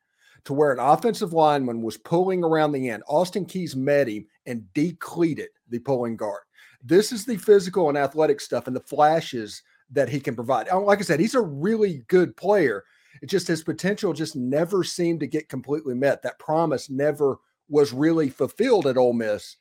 to 0.45 0.53
where 0.53 0.73
an 0.73 0.79
offensive 0.79 1.33
lineman 1.33 1.83
was 1.83 1.97
pulling 1.97 2.43
around 2.45 2.73
the 2.73 2.89
end. 2.89 3.03
Austin 3.07 3.45
Keys 3.45 3.77
met 3.77 4.09
him 4.09 4.27
and 4.47 4.73
decleated 4.75 5.49
the 5.69 5.79
pulling 5.79 6.17
guard. 6.17 6.43
This 6.83 7.13
is 7.13 7.25
the 7.25 7.37
physical 7.37 7.89
and 7.89 7.99
athletic 7.99 8.41
stuff 8.41 8.67
and 8.67 8.75
the 8.75 8.81
flashes 8.81 9.63
that 9.91 10.09
he 10.09 10.21
can 10.21 10.35
provide. 10.35 10.69
Like 10.73 11.01
I 11.01 11.03
said, 11.03 11.21
he's 11.21 11.35
a 11.35 11.41
really 11.41 12.03
good 12.09 12.37
player. 12.37 12.85
It 13.23 13.27
just 13.27 13.49
his 13.49 13.63
potential 13.63 14.13
just 14.13 14.37
never 14.37 14.83
seemed 14.83 15.21
to 15.21 15.27
get 15.27 15.49
completely 15.49 15.95
met. 15.95 16.23
That 16.23 16.39
promise 16.39 16.89
never 16.89 17.39
was 17.69 17.93
really 17.93 18.31
fulfilled 18.31 18.87
at 18.87 18.97
Ole 18.97 19.13
Miss. 19.13 19.57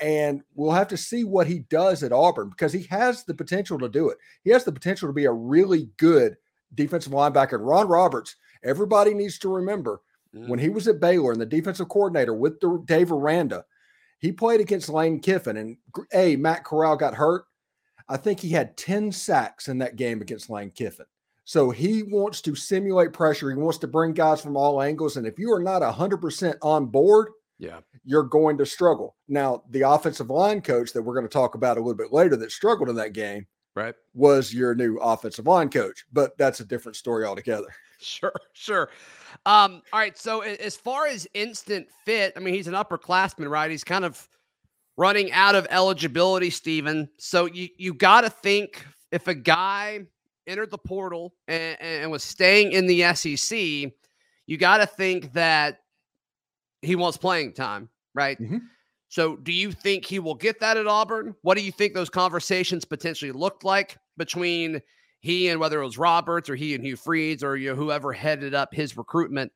And 0.00 0.42
we'll 0.54 0.72
have 0.72 0.88
to 0.88 0.96
see 0.96 1.24
what 1.24 1.46
he 1.46 1.60
does 1.60 2.02
at 2.02 2.12
Auburn 2.12 2.48
because 2.48 2.72
he 2.72 2.84
has 2.84 3.24
the 3.24 3.34
potential 3.34 3.78
to 3.78 3.88
do 3.88 4.08
it. 4.08 4.18
He 4.42 4.50
has 4.50 4.64
the 4.64 4.72
potential 4.72 5.08
to 5.08 5.12
be 5.12 5.26
a 5.26 5.32
really 5.32 5.90
good 5.98 6.36
defensive 6.74 7.12
linebacker. 7.12 7.54
And 7.54 7.66
Ron 7.66 7.86
Roberts, 7.88 8.36
everybody 8.64 9.14
needs 9.14 9.38
to 9.40 9.48
remember 9.48 10.00
when 10.32 10.58
mm. 10.58 10.62
he 10.62 10.68
was 10.68 10.88
at 10.88 11.00
Baylor 11.00 11.32
and 11.32 11.40
the 11.40 11.46
defensive 11.46 11.88
coordinator 11.88 12.34
with 12.34 12.58
the, 12.60 12.82
Dave 12.86 13.12
Aranda, 13.12 13.64
he 14.18 14.32
played 14.32 14.60
against 14.60 14.88
Lane 14.88 15.20
Kiffin. 15.20 15.56
And 15.56 15.76
A, 16.14 16.36
Matt 16.36 16.64
Corral 16.64 16.96
got 16.96 17.14
hurt. 17.14 17.44
I 18.08 18.16
think 18.16 18.40
he 18.40 18.50
had 18.50 18.76
10 18.76 19.12
sacks 19.12 19.68
in 19.68 19.78
that 19.78 19.96
game 19.96 20.20
against 20.20 20.50
Lane 20.50 20.70
Kiffin. 20.70 21.06
So 21.44 21.70
he 21.70 22.02
wants 22.04 22.40
to 22.42 22.54
simulate 22.54 23.12
pressure. 23.12 23.50
He 23.50 23.56
wants 23.56 23.78
to 23.78 23.88
bring 23.88 24.12
guys 24.12 24.40
from 24.40 24.56
all 24.56 24.80
angles. 24.80 25.16
And 25.16 25.26
if 25.26 25.38
you 25.38 25.52
are 25.52 25.62
not 25.62 25.82
100% 25.82 26.54
on 26.62 26.86
board, 26.86 27.28
yeah, 27.58 27.80
you're 28.04 28.22
going 28.22 28.58
to 28.58 28.66
struggle. 28.66 29.16
Now, 29.28 29.62
the 29.70 29.82
offensive 29.82 30.30
line 30.30 30.60
coach 30.62 30.92
that 30.92 31.02
we're 31.02 31.14
going 31.14 31.28
to 31.28 31.32
talk 31.32 31.54
about 31.54 31.76
a 31.76 31.80
little 31.80 31.94
bit 31.94 32.12
later 32.12 32.36
that 32.36 32.52
struggled 32.52 32.88
in 32.88 32.96
that 32.96 33.12
game, 33.12 33.46
right, 33.74 33.94
was 34.14 34.52
your 34.52 34.74
new 34.74 34.96
offensive 34.98 35.46
line 35.46 35.68
coach, 35.68 36.04
but 36.12 36.36
that's 36.38 36.60
a 36.60 36.64
different 36.64 36.96
story 36.96 37.24
altogether. 37.24 37.68
Sure, 38.04 38.32
sure. 38.52 38.90
Um, 39.46 39.80
all 39.92 40.00
right. 40.00 40.18
So 40.18 40.40
as 40.40 40.76
far 40.76 41.06
as 41.06 41.24
instant 41.34 41.86
fit, 42.04 42.32
I 42.36 42.40
mean, 42.40 42.52
he's 42.52 42.66
an 42.66 42.74
upperclassman, 42.74 43.48
right? 43.48 43.70
He's 43.70 43.84
kind 43.84 44.04
of 44.04 44.28
running 44.96 45.30
out 45.30 45.54
of 45.54 45.68
eligibility, 45.70 46.50
Stephen. 46.50 47.08
So 47.18 47.46
you 47.46 47.68
you 47.78 47.94
got 47.94 48.22
to 48.22 48.30
think 48.30 48.84
if 49.12 49.28
a 49.28 49.34
guy 49.36 50.00
entered 50.46 50.70
the 50.70 50.78
portal 50.78 51.34
and, 51.46 51.80
and 51.80 52.10
was 52.10 52.24
staying 52.24 52.72
in 52.72 52.86
the 52.86 53.14
SEC, 53.14 53.92
you 54.46 54.56
got 54.58 54.78
to 54.78 54.86
think 54.86 55.32
that 55.34 55.78
he 56.82 56.96
wants 56.96 57.16
playing 57.16 57.52
time, 57.52 57.88
right? 58.14 58.40
Mm-hmm. 58.40 58.58
So, 59.12 59.36
do 59.36 59.52
you 59.52 59.72
think 59.72 60.06
he 60.06 60.20
will 60.20 60.34
get 60.34 60.58
that 60.60 60.78
at 60.78 60.86
Auburn? 60.86 61.34
What 61.42 61.58
do 61.58 61.62
you 61.62 61.70
think 61.70 61.92
those 61.92 62.08
conversations 62.08 62.86
potentially 62.86 63.30
looked 63.30 63.62
like 63.62 63.98
between 64.16 64.80
he 65.20 65.50
and 65.50 65.60
whether 65.60 65.82
it 65.82 65.84
was 65.84 65.98
Roberts 65.98 66.48
or 66.48 66.56
he 66.56 66.74
and 66.74 66.82
Hugh 66.82 66.96
Freeze 66.96 67.44
or 67.44 67.58
you 67.58 67.68
know, 67.68 67.76
whoever 67.76 68.14
headed 68.14 68.54
up 68.54 68.72
his 68.72 68.96
recruitment? 68.96 69.52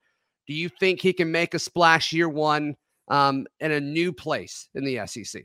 Do 0.46 0.52
you 0.52 0.68
think 0.68 1.00
he 1.00 1.14
can 1.14 1.32
make 1.32 1.54
a 1.54 1.58
splash 1.58 2.12
year 2.12 2.28
one 2.28 2.76
um, 3.08 3.46
in 3.60 3.72
a 3.72 3.80
new 3.80 4.12
place 4.12 4.68
in 4.74 4.84
the 4.84 5.06
SEC? 5.06 5.44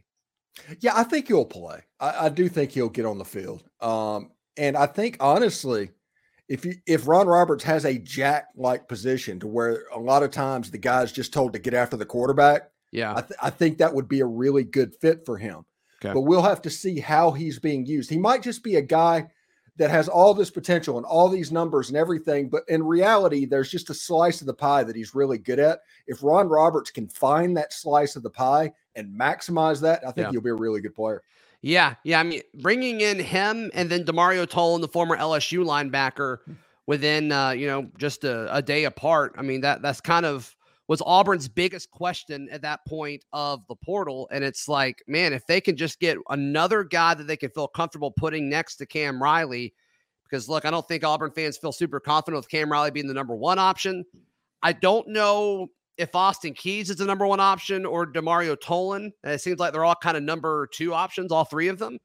Yeah, 0.82 0.91
I 0.94 1.06
think 1.06 1.30
he'll 1.30 1.46
play. 1.46 1.80
I, 2.01 2.25
I 2.25 2.30
do 2.30 2.50
think 2.50 2.72
he'll 2.72 2.89
get 2.89 3.06
on 3.06 3.18
the 3.18 3.24
field. 3.24 3.63
Um, 3.80 4.32
and 4.58 4.75
I 4.75 4.88
think 4.88 5.15
honestly, 5.22 5.89
if 6.50 6.65
you 6.65 6.74
if 6.86 7.08
Ron 7.08 7.27
Roberts 7.27 7.63
has 7.63 7.86
a 7.86 7.98
jack 7.98 8.48
like 8.58 8.89
position 8.89 9.39
to 9.39 9.48
where 9.48 9.86
a 9.96 10.00
lot 10.00 10.22
of 10.22 10.32
times 10.32 10.70
the 10.70 10.77
guy's 10.77 11.13
just 11.13 11.32
told 11.32 11.53
to 11.53 11.60
get 11.60 11.74
after 11.74 11.96
the 11.96 12.06
quarterback, 12.06 12.71
yeah, 12.91 13.13
I, 13.15 13.21
th- 13.21 13.39
I 13.41 13.50
think 13.50 13.77
that 13.77 13.93
would 13.93 14.07
be 14.07 14.19
a 14.19 14.25
really 14.25 14.63
good 14.63 14.95
fit 14.95 15.25
for 15.25 15.38
him. 15.38 15.65
Okay. 16.03 16.13
But 16.13 16.21
we'll 16.21 16.41
have 16.41 16.62
to 16.63 16.69
see 16.69 17.00
how 17.00 17.31
he's 17.31 17.60
being 17.60 17.86
used. 17.86 18.10
He 18.10 18.17
might 18.17 18.41
just 18.41 18.63
be 18.63 18.75
a 18.75 18.81
guy 18.81 19.27
that 19.77 19.89
has 19.89 20.07
all 20.07 20.33
this 20.33 20.50
potential 20.50 20.98
and 20.98 21.05
all 21.05 21.29
these 21.29 21.51
numbers 21.51 21.89
and 21.89 21.98
everything, 21.98 22.50
but 22.50 22.63
in 22.67 22.83
reality, 22.83 23.45
there's 23.45 23.71
just 23.71 23.89
a 23.89 23.93
slice 23.93 24.41
of 24.41 24.48
the 24.48 24.53
pie 24.53 24.83
that 24.83 24.95
he's 24.95 25.15
really 25.15 25.38
good 25.38 25.60
at. 25.60 25.79
If 26.07 26.24
Ron 26.24 26.48
Roberts 26.48 26.91
can 26.91 27.07
find 27.07 27.55
that 27.57 27.71
slice 27.71 28.15
of 28.15 28.24
the 28.24 28.29
pie 28.29 28.74
and 28.95 29.17
maximize 29.17 29.81
that, 29.81 30.01
I 30.03 30.12
think 30.12 30.27
yeah. 30.27 30.31
he'll 30.31 30.41
be 30.41 30.50
a 30.50 30.55
really 30.55 30.81
good 30.81 30.93
player. 30.93 31.24
Yeah, 31.62 31.95
yeah. 32.03 32.19
I 32.19 32.24
mean, 32.24 32.41
bringing 32.55 33.01
in 33.01 33.19
him 33.19 33.71
and 33.74 33.89
then 33.89 34.03
Demario 34.03 34.45
Tolan, 34.48 34.81
the 34.81 34.88
former 34.88 35.15
LSU 35.15 35.63
linebacker, 35.63 36.39
hmm. 36.45 36.53
within 36.88 37.31
uh, 37.31 37.51
you 37.51 37.67
know 37.67 37.88
just 37.98 38.24
a, 38.24 38.53
a, 38.55 38.62
day 38.62 38.86
apart. 38.86 39.36
I 39.38 39.43
mean 39.43 39.62
that 39.62 39.81
that's 39.81 40.01
kind 40.01 40.25
of 40.25 40.55
was 40.88 41.02
Auburn's 41.06 41.48
biggest 41.48 41.90
question 41.92 42.50
at 42.52 42.62
that 42.64 42.82
point 42.88 43.24
of 43.32 43.62
the 43.68 43.76
portal, 43.76 44.28
and 44.32 44.44
it's 44.44 44.68
like, 44.68 45.02
man, 45.08 45.34
if 45.34 45.46
they 45.48 45.62
can 45.62 45.78
just 45.78 46.00
get 46.00 46.18
another 46.30 46.84
guy 46.84 47.14
that 47.14 47.28
they 47.28 47.38
can 47.38 47.50
feel 47.50 47.68
comfortable 47.68 48.12
putting 48.12 48.50
next 48.50 48.76
to 48.78 48.86
Cam 48.86 49.22
Riley, 49.22 49.74
because 50.24 50.50
look, 50.50 50.66
I 50.66 50.72
don't 50.72 50.88
think 50.88 51.04
Auburn 51.04 51.32
fans 51.32 51.58
feel 51.58 51.72
super 51.72 52.00
confident 52.00 52.40
with 52.40 52.50
Cam 52.50 52.72
Riley 52.72 52.92
being 52.92 53.08
the 53.08 53.14
number 53.14 53.36
one 53.36 53.60
option. 53.60 54.04
I 54.64 54.74
don't 54.74 55.08
know 55.08 55.68
if 55.98 56.16
Austin 56.16 56.54
Keys 56.54 56.90
is 56.90 56.98
the 56.98 57.06
number 57.06 57.28
one 57.28 57.40
option 57.40 57.86
or 57.86 58.06
Demario 58.06 58.56
Tolan. 58.56 59.12
It 59.24 59.42
seems 59.42 59.60
like 59.60 59.74
they're 59.74 59.86
all 59.86 59.96
kind 59.96 60.18
of 60.18 60.24
number 60.24 60.68
two 60.74 60.94
options, 60.94 61.32
all 61.32 61.46
three 61.46 61.68
of 61.68 61.78
them. 61.78 61.98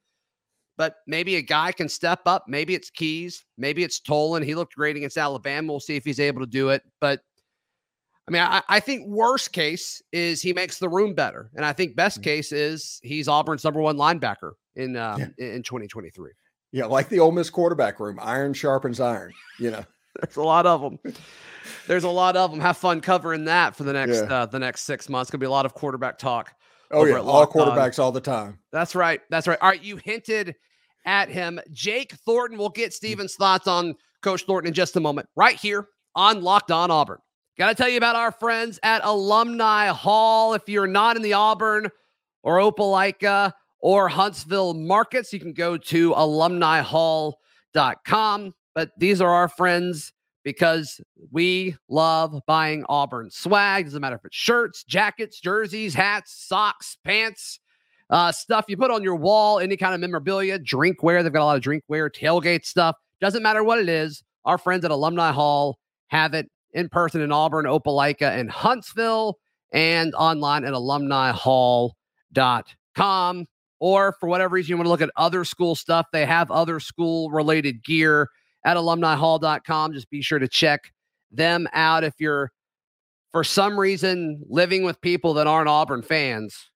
But 0.77 0.97
maybe 1.07 1.37
a 1.37 1.43
guy 1.43 1.73
can 1.73 1.89
step 1.89 2.21
up. 2.27 2.45
Maybe 2.47 2.75
it's 2.75 2.91
Keys. 2.91 3.45
Maybe 3.57 3.83
it's 3.83 4.01
Tolan. 4.01 4.45
He 4.45 4.55
looked 4.55 4.75
great 4.75 4.97
against 4.97 5.17
Alabama. 5.17 5.73
We'll 5.73 5.81
see 5.81 5.97
if 5.97 6.05
he's 6.05 6.21
able 6.21 6.41
to 6.41 6.47
do 6.47 6.69
it. 6.69 6.83
But 7.01 7.21
I 8.29 8.33
mean, 8.33 8.43
I, 8.43 8.63
I 8.69 8.81
think 8.81 9.07
worst 9.07 9.53
case 9.53 10.03
is 10.13 10.43
he 10.43 10.53
makes 10.53 10.79
the 10.79 10.89
room 10.89 11.15
better, 11.15 11.51
and 11.55 11.65
I 11.65 11.73
think 11.73 11.95
best 11.95 12.19
mm-hmm. 12.19 12.25
case 12.25 12.53
is 12.53 13.01
he's 13.03 13.29
Auburn's 13.29 13.63
number 13.63 13.81
one 13.81 13.97
linebacker 13.97 14.53
in 14.75 14.97
uh, 14.97 15.17
yeah. 15.19 15.55
in 15.55 15.63
2023. 15.63 16.33
Yeah, 16.73 16.87
like 16.87 17.09
the 17.09 17.21
Ole 17.21 17.33
Miss 17.33 17.51
quarterback 17.51 18.01
room, 18.01 18.19
iron 18.21 18.53
sharpens 18.53 19.01
iron. 19.01 19.33
You 19.61 19.71
know, 19.71 19.85
there's 20.21 20.37
a 20.37 20.43
lot 20.43 20.67
of 20.67 20.81
them. 20.81 20.99
There's 21.89 22.05
a 22.05 22.09
lot 22.09 22.37
of 22.37 22.53
them. 22.53 22.61
Have 22.61 22.77
fun 22.77 23.01
covering 23.01 23.45
that 23.47 23.75
for 23.75 23.83
the 23.83 23.93
next 23.93 24.19
yeah. 24.19 24.33
uh, 24.43 24.47
the 24.47 24.59
next 24.59 24.83
six 24.83 25.09
months. 25.09 25.33
Gonna 25.33 25.41
be 25.41 25.47
a 25.47 25.51
lot 25.51 25.67
of 25.67 25.75
quarterback 25.75 26.17
talk. 26.17 26.53
Oh 26.93 27.05
yeah, 27.05 27.19
all 27.19 27.45
quarterbacks 27.45 27.99
all 27.99 28.13
the 28.13 28.21
time. 28.21 28.61
That's 28.71 28.95
right. 28.95 29.21
That's 29.31 29.49
right. 29.49 29.59
All 29.61 29.69
right, 29.71 29.83
you 29.83 29.97
hinted 29.97 30.55
at 31.07 31.29
him. 31.29 31.61
Jake 31.73 32.13
Thornton. 32.25 32.57
We'll 32.57 32.69
get 32.69 32.95
Steven's 32.95 33.35
thoughts 33.35 33.67
on 33.67 33.97
Coach 34.23 34.45
Thornton 34.45 34.69
in 34.69 34.75
just 34.75 34.95
a 34.95 35.01
moment. 35.01 35.29
Right 35.35 35.57
here 35.57 35.89
on 36.15 36.43
Locked 36.43 36.71
On 36.71 36.91
Auburn. 36.91 37.19
Got 37.59 37.69
to 37.69 37.75
tell 37.75 37.89
you 37.89 37.97
about 37.97 38.17
our 38.17 38.33
friends 38.33 38.79
at 38.83 39.01
Alumni 39.03 39.87
Hall. 39.87 40.53
If 40.53 40.69
you're 40.69 40.87
not 40.87 41.17
in 41.17 41.23
the 41.23 41.33
Auburn 41.33 41.89
or 42.43 42.59
Opelika 42.59 43.51
or 43.81 44.09
Huntsville 44.09 44.75
markets, 44.75 45.33
you 45.33 45.41
can 45.41 45.55
go 45.55 45.79
to 45.79 46.13
alumnihall.com. 46.13 48.55
But 48.75 48.91
these 48.99 49.23
are 49.23 49.33
our 49.33 49.49
friends 49.49 50.13
because 50.45 51.01
we 51.31 51.75
love 51.89 52.39
buying 52.47 52.85
Auburn 52.91 53.31
swag. 53.31 53.87
Doesn't 53.87 54.03
matter 54.03 54.17
if 54.17 54.27
it's 54.27 54.37
shirts, 54.37 54.85
jackets, 54.85 55.41
jerseys, 55.41 55.95
hats, 55.95 56.35
socks, 56.47 56.99
pants, 57.05 57.59
uh, 58.11 58.33
stuff 58.33 58.67
you 58.69 58.77
put 58.77 58.91
on 58.91 59.03
your 59.03 59.17
wall, 59.17 59.61
any 59.61 59.79
kind 59.79 59.95
of 59.95 60.01
memorabilia, 60.01 60.59
drinkware. 60.59 61.23
They've 61.23 61.33
got 61.33 61.43
a 61.43 61.47
lot 61.47 61.57
of 61.57 61.63
drinkware, 61.63 62.11
tailgate 62.11 62.67
stuff. 62.67 62.97
Doesn't 63.23 63.43
matter 63.43 63.65
what 63.65 63.79
it 63.79 63.89
is. 63.89 64.23
Our 64.45 64.59
friends 64.59 64.85
at 64.85 64.91
Alumni 64.91 65.33
Hall 65.33 65.79
have 66.09 66.35
it 66.35 66.51
in 66.77 66.89
person 66.89 67.21
in 67.23 67.33
Auburn, 67.33 67.65
Opelika, 67.65 68.39
and 68.39 68.51
Huntsville, 68.51 69.39
and 69.73 70.15
online 70.15 70.65
at 70.65 70.75
alumnihall.com. 70.75 73.47
or 73.81 74.13
for 74.21 74.29
whatever 74.29 74.55
reason 74.55 74.71
you 74.71 74.77
want 74.77 74.87
to 74.87 74.91
look 74.91 75.01
at 75.01 75.11
other 75.17 75.45
school 75.45 75.75
stuff, 75.75 76.07
they 76.13 76.25
have 76.25 76.51
other 76.51 76.79
school 76.79 77.31
related 77.31 77.83
gear 77.83 78.29
at 78.65 78.77
alumnihall.com. 78.77 79.93
Just 79.93 80.11
be 80.11 80.23
sure 80.23 80.39
to 80.39 80.47
check 80.47 80.93
them 81.33 81.67
out 81.73 82.05
if 82.05 82.15
you're 82.19 82.53
for 83.33 83.43
some 83.43 83.79
reason 83.79 84.43
living 84.49 84.85
with 84.85 85.01
people 85.01 85.35
that 85.35 85.47
aren't 85.47 85.69
Auburn 85.69 86.03
fans. 86.03 86.71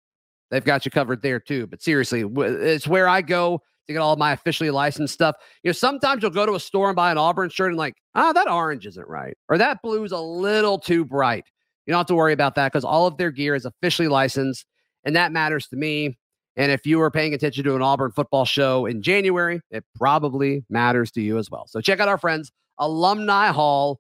They've 0.50 0.64
got 0.64 0.86
you 0.86 0.92
covered 0.92 1.22
there 1.22 1.40
too. 1.40 1.68
But 1.68 1.82
seriously, 1.82 2.24
it's 2.24 2.88
where 2.88 3.08
I 3.08 3.22
go 3.22 3.62
to 3.88 3.94
get 3.94 4.00
all 4.00 4.16
my 4.16 4.34
officially 4.34 4.70
licensed 4.70 5.14
stuff. 5.14 5.36
You 5.64 5.70
know, 5.70 5.74
sometimes 5.74 6.22
you'll 6.22 6.32
go 6.32 6.46
to 6.46 6.56
a 6.56 6.60
store 6.60 6.90
and 6.90 6.96
buy 6.96 7.12
an 7.12 7.18
Auburn 7.18 7.50
shirt 7.50 7.70
and 7.70 7.78
like, 7.78 7.96
ah, 8.16 8.30
oh, 8.30 8.34
that 8.34 8.50
orange 8.50 8.86
isn't 8.86 9.08
right, 9.08 9.36
or 9.50 9.58
that 9.58 9.82
blue 9.82 10.04
is 10.04 10.12
a 10.12 10.20
little 10.20 10.78
too 10.78 11.06
bright. 11.06 11.46
You 11.86 11.92
don't 11.92 12.00
have 12.00 12.08
to 12.08 12.16
worry 12.16 12.34
about 12.34 12.56
that 12.56 12.72
because 12.72 12.84
all 12.84 13.08
of 13.08 13.18
their 13.18 13.32
gear 13.32 13.56
is 13.56 13.66
officially 13.66 14.08
licensed, 14.10 14.66
and 15.04 15.16
that 15.16 15.32
matters 15.32 15.68
to 15.70 15.78
me. 15.78 16.18
And 16.58 16.72
if 16.72 16.86
you 16.86 16.98
were 16.98 17.12
paying 17.12 17.34
attention 17.34 17.64
to 17.66 17.76
an 17.76 17.82
Auburn 17.82 18.12
football 18.12 18.44
show 18.44 18.86
in 18.88 19.02
January, 19.02 19.62
it 19.70 19.86
probably 19.96 20.66
matters 20.70 21.12
to 21.12 21.22
you 21.22 21.38
as 21.38 21.52
well. 21.52 21.68
So 21.68 21.82
check 21.82 22.00
out 22.00 22.08
our 22.10 22.18
friends, 22.18 22.52
alumnihall.com. 22.80 24.00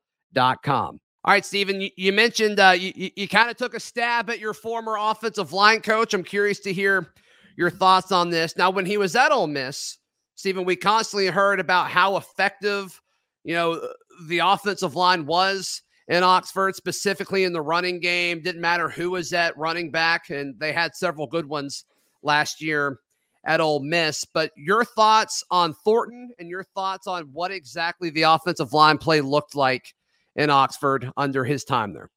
All 1.23 1.33
right, 1.33 1.45
Stephen, 1.45 1.81
you, 1.81 1.89
you 1.97 2.13
mentioned 2.13 2.59
uh, 2.59 2.73
you, 2.77 2.93
you, 2.95 3.11
you 3.15 3.27
kind 3.27 3.51
of 3.51 3.57
took 3.57 3.73
a 3.75 3.79
stab 3.79 4.29
at 4.29 4.39
your 4.39 4.53
former 4.53 4.97
offensive 4.99 5.53
line 5.53 5.81
coach. 5.81 6.13
I'm 6.13 6.23
curious 6.23 6.59
to 6.61 6.73
hear 6.73 7.13
your 7.57 7.69
thoughts 7.69 8.11
on 8.13 8.29
this. 8.29 8.55
Now, 8.55 8.69
when 8.69 8.85
he 8.85 8.97
was 8.97 9.15
at 9.15 9.31
Ole 9.33 9.47
Miss, 9.47 9.97
Stephen, 10.35 10.63
we 10.63 10.75
constantly 10.75 11.27
heard 11.27 11.59
about 11.59 11.89
how 11.89 12.15
effective, 12.15 13.01
you 13.43 13.55
know, 13.55 13.81
the 14.27 14.39
offensive 14.39 14.95
line 14.95 15.25
was 15.25 15.81
in 16.07 16.23
Oxford, 16.23 16.75
specifically 16.75 17.43
in 17.43 17.51
the 17.51 17.61
running 17.61 17.99
game. 17.99 18.41
Didn't 18.41 18.61
matter 18.61 18.87
who 18.87 19.11
was 19.11 19.33
at 19.33 19.57
running 19.57 19.91
back, 19.91 20.29
and 20.29 20.57
they 20.59 20.71
had 20.71 20.95
several 20.95 21.27
good 21.27 21.47
ones 21.47 21.85
last 22.21 22.61
year 22.61 22.99
at 23.45 23.59
Ole 23.59 23.79
Miss. 23.79 24.23
But 24.23 24.51
your 24.55 24.85
thoughts 24.85 25.43
on 25.49 25.73
Thornton 25.73 26.29
and 26.37 26.49
your 26.49 26.63
thoughts 26.63 27.07
on 27.07 27.23
what 27.33 27.51
exactly 27.51 28.11
the 28.11 28.23
offensive 28.23 28.73
line 28.73 28.99
play 28.99 29.21
looked 29.21 29.55
like 29.55 29.95
in 30.35 30.51
Oxford 30.51 31.11
under 31.17 31.43
his 31.43 31.63
time 31.63 31.93
there. 31.93 32.11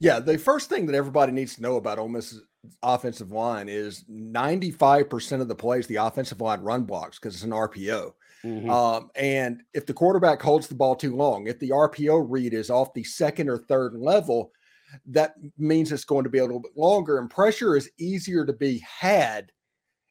Yeah, 0.00 0.20
the 0.20 0.38
first 0.38 0.68
thing 0.68 0.86
that 0.86 0.94
everybody 0.94 1.32
needs 1.32 1.54
to 1.56 1.62
know 1.62 1.76
about 1.76 1.98
Ole 1.98 2.08
Miss 2.08 2.40
offensive 2.82 3.32
line 3.32 3.68
is 3.68 4.04
95% 4.10 5.40
of 5.40 5.48
the 5.48 5.54
plays 5.54 5.86
the 5.86 5.96
offensive 5.96 6.40
line 6.40 6.60
run 6.60 6.84
blocks 6.84 7.18
because 7.18 7.34
it's 7.34 7.44
an 7.44 7.50
RPO. 7.50 8.12
Mm-hmm. 8.44 8.70
Um, 8.70 9.10
and 9.16 9.62
if 9.72 9.86
the 9.86 9.94
quarterback 9.94 10.40
holds 10.42 10.66
the 10.66 10.74
ball 10.74 10.94
too 10.94 11.16
long, 11.16 11.46
if 11.46 11.58
the 11.58 11.70
RPO 11.70 12.26
read 12.28 12.52
is 12.52 12.70
off 12.70 12.92
the 12.92 13.04
second 13.04 13.48
or 13.48 13.58
third 13.58 13.94
level, 13.94 14.52
that 15.06 15.34
means 15.58 15.90
it's 15.90 16.04
going 16.04 16.24
to 16.24 16.30
be 16.30 16.38
a 16.38 16.44
little 16.44 16.60
bit 16.60 16.76
longer. 16.76 17.18
And 17.18 17.30
pressure 17.30 17.76
is 17.76 17.90
easier 17.98 18.44
to 18.44 18.52
be 18.52 18.84
had 18.86 19.50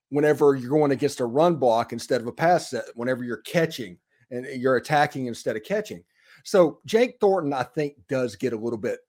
whenever 0.10 0.56
you're 0.56 0.70
going 0.70 0.92
against 0.92 1.20
a 1.20 1.26
run 1.26 1.56
block 1.56 1.94
instead 1.94 2.22
of 2.22 2.28
a 2.28 2.32
pass 2.32 2.70
set, 2.70 2.86
whenever 2.96 3.24
you're 3.24 3.38
catching 3.38 3.98
and 4.32 4.46
you're 4.60 4.78
attacking 4.78 5.28
instead 5.28 5.56
of 5.56 5.64
catching. 5.64 6.04
So 6.44 6.80
Jake 6.86 7.18
Thornton, 7.20 7.54
I 7.54 7.64
think, 7.64 7.96
does 8.10 8.36
get 8.36 8.54
a 8.54 8.58
little 8.58 8.80
bit 8.80 9.00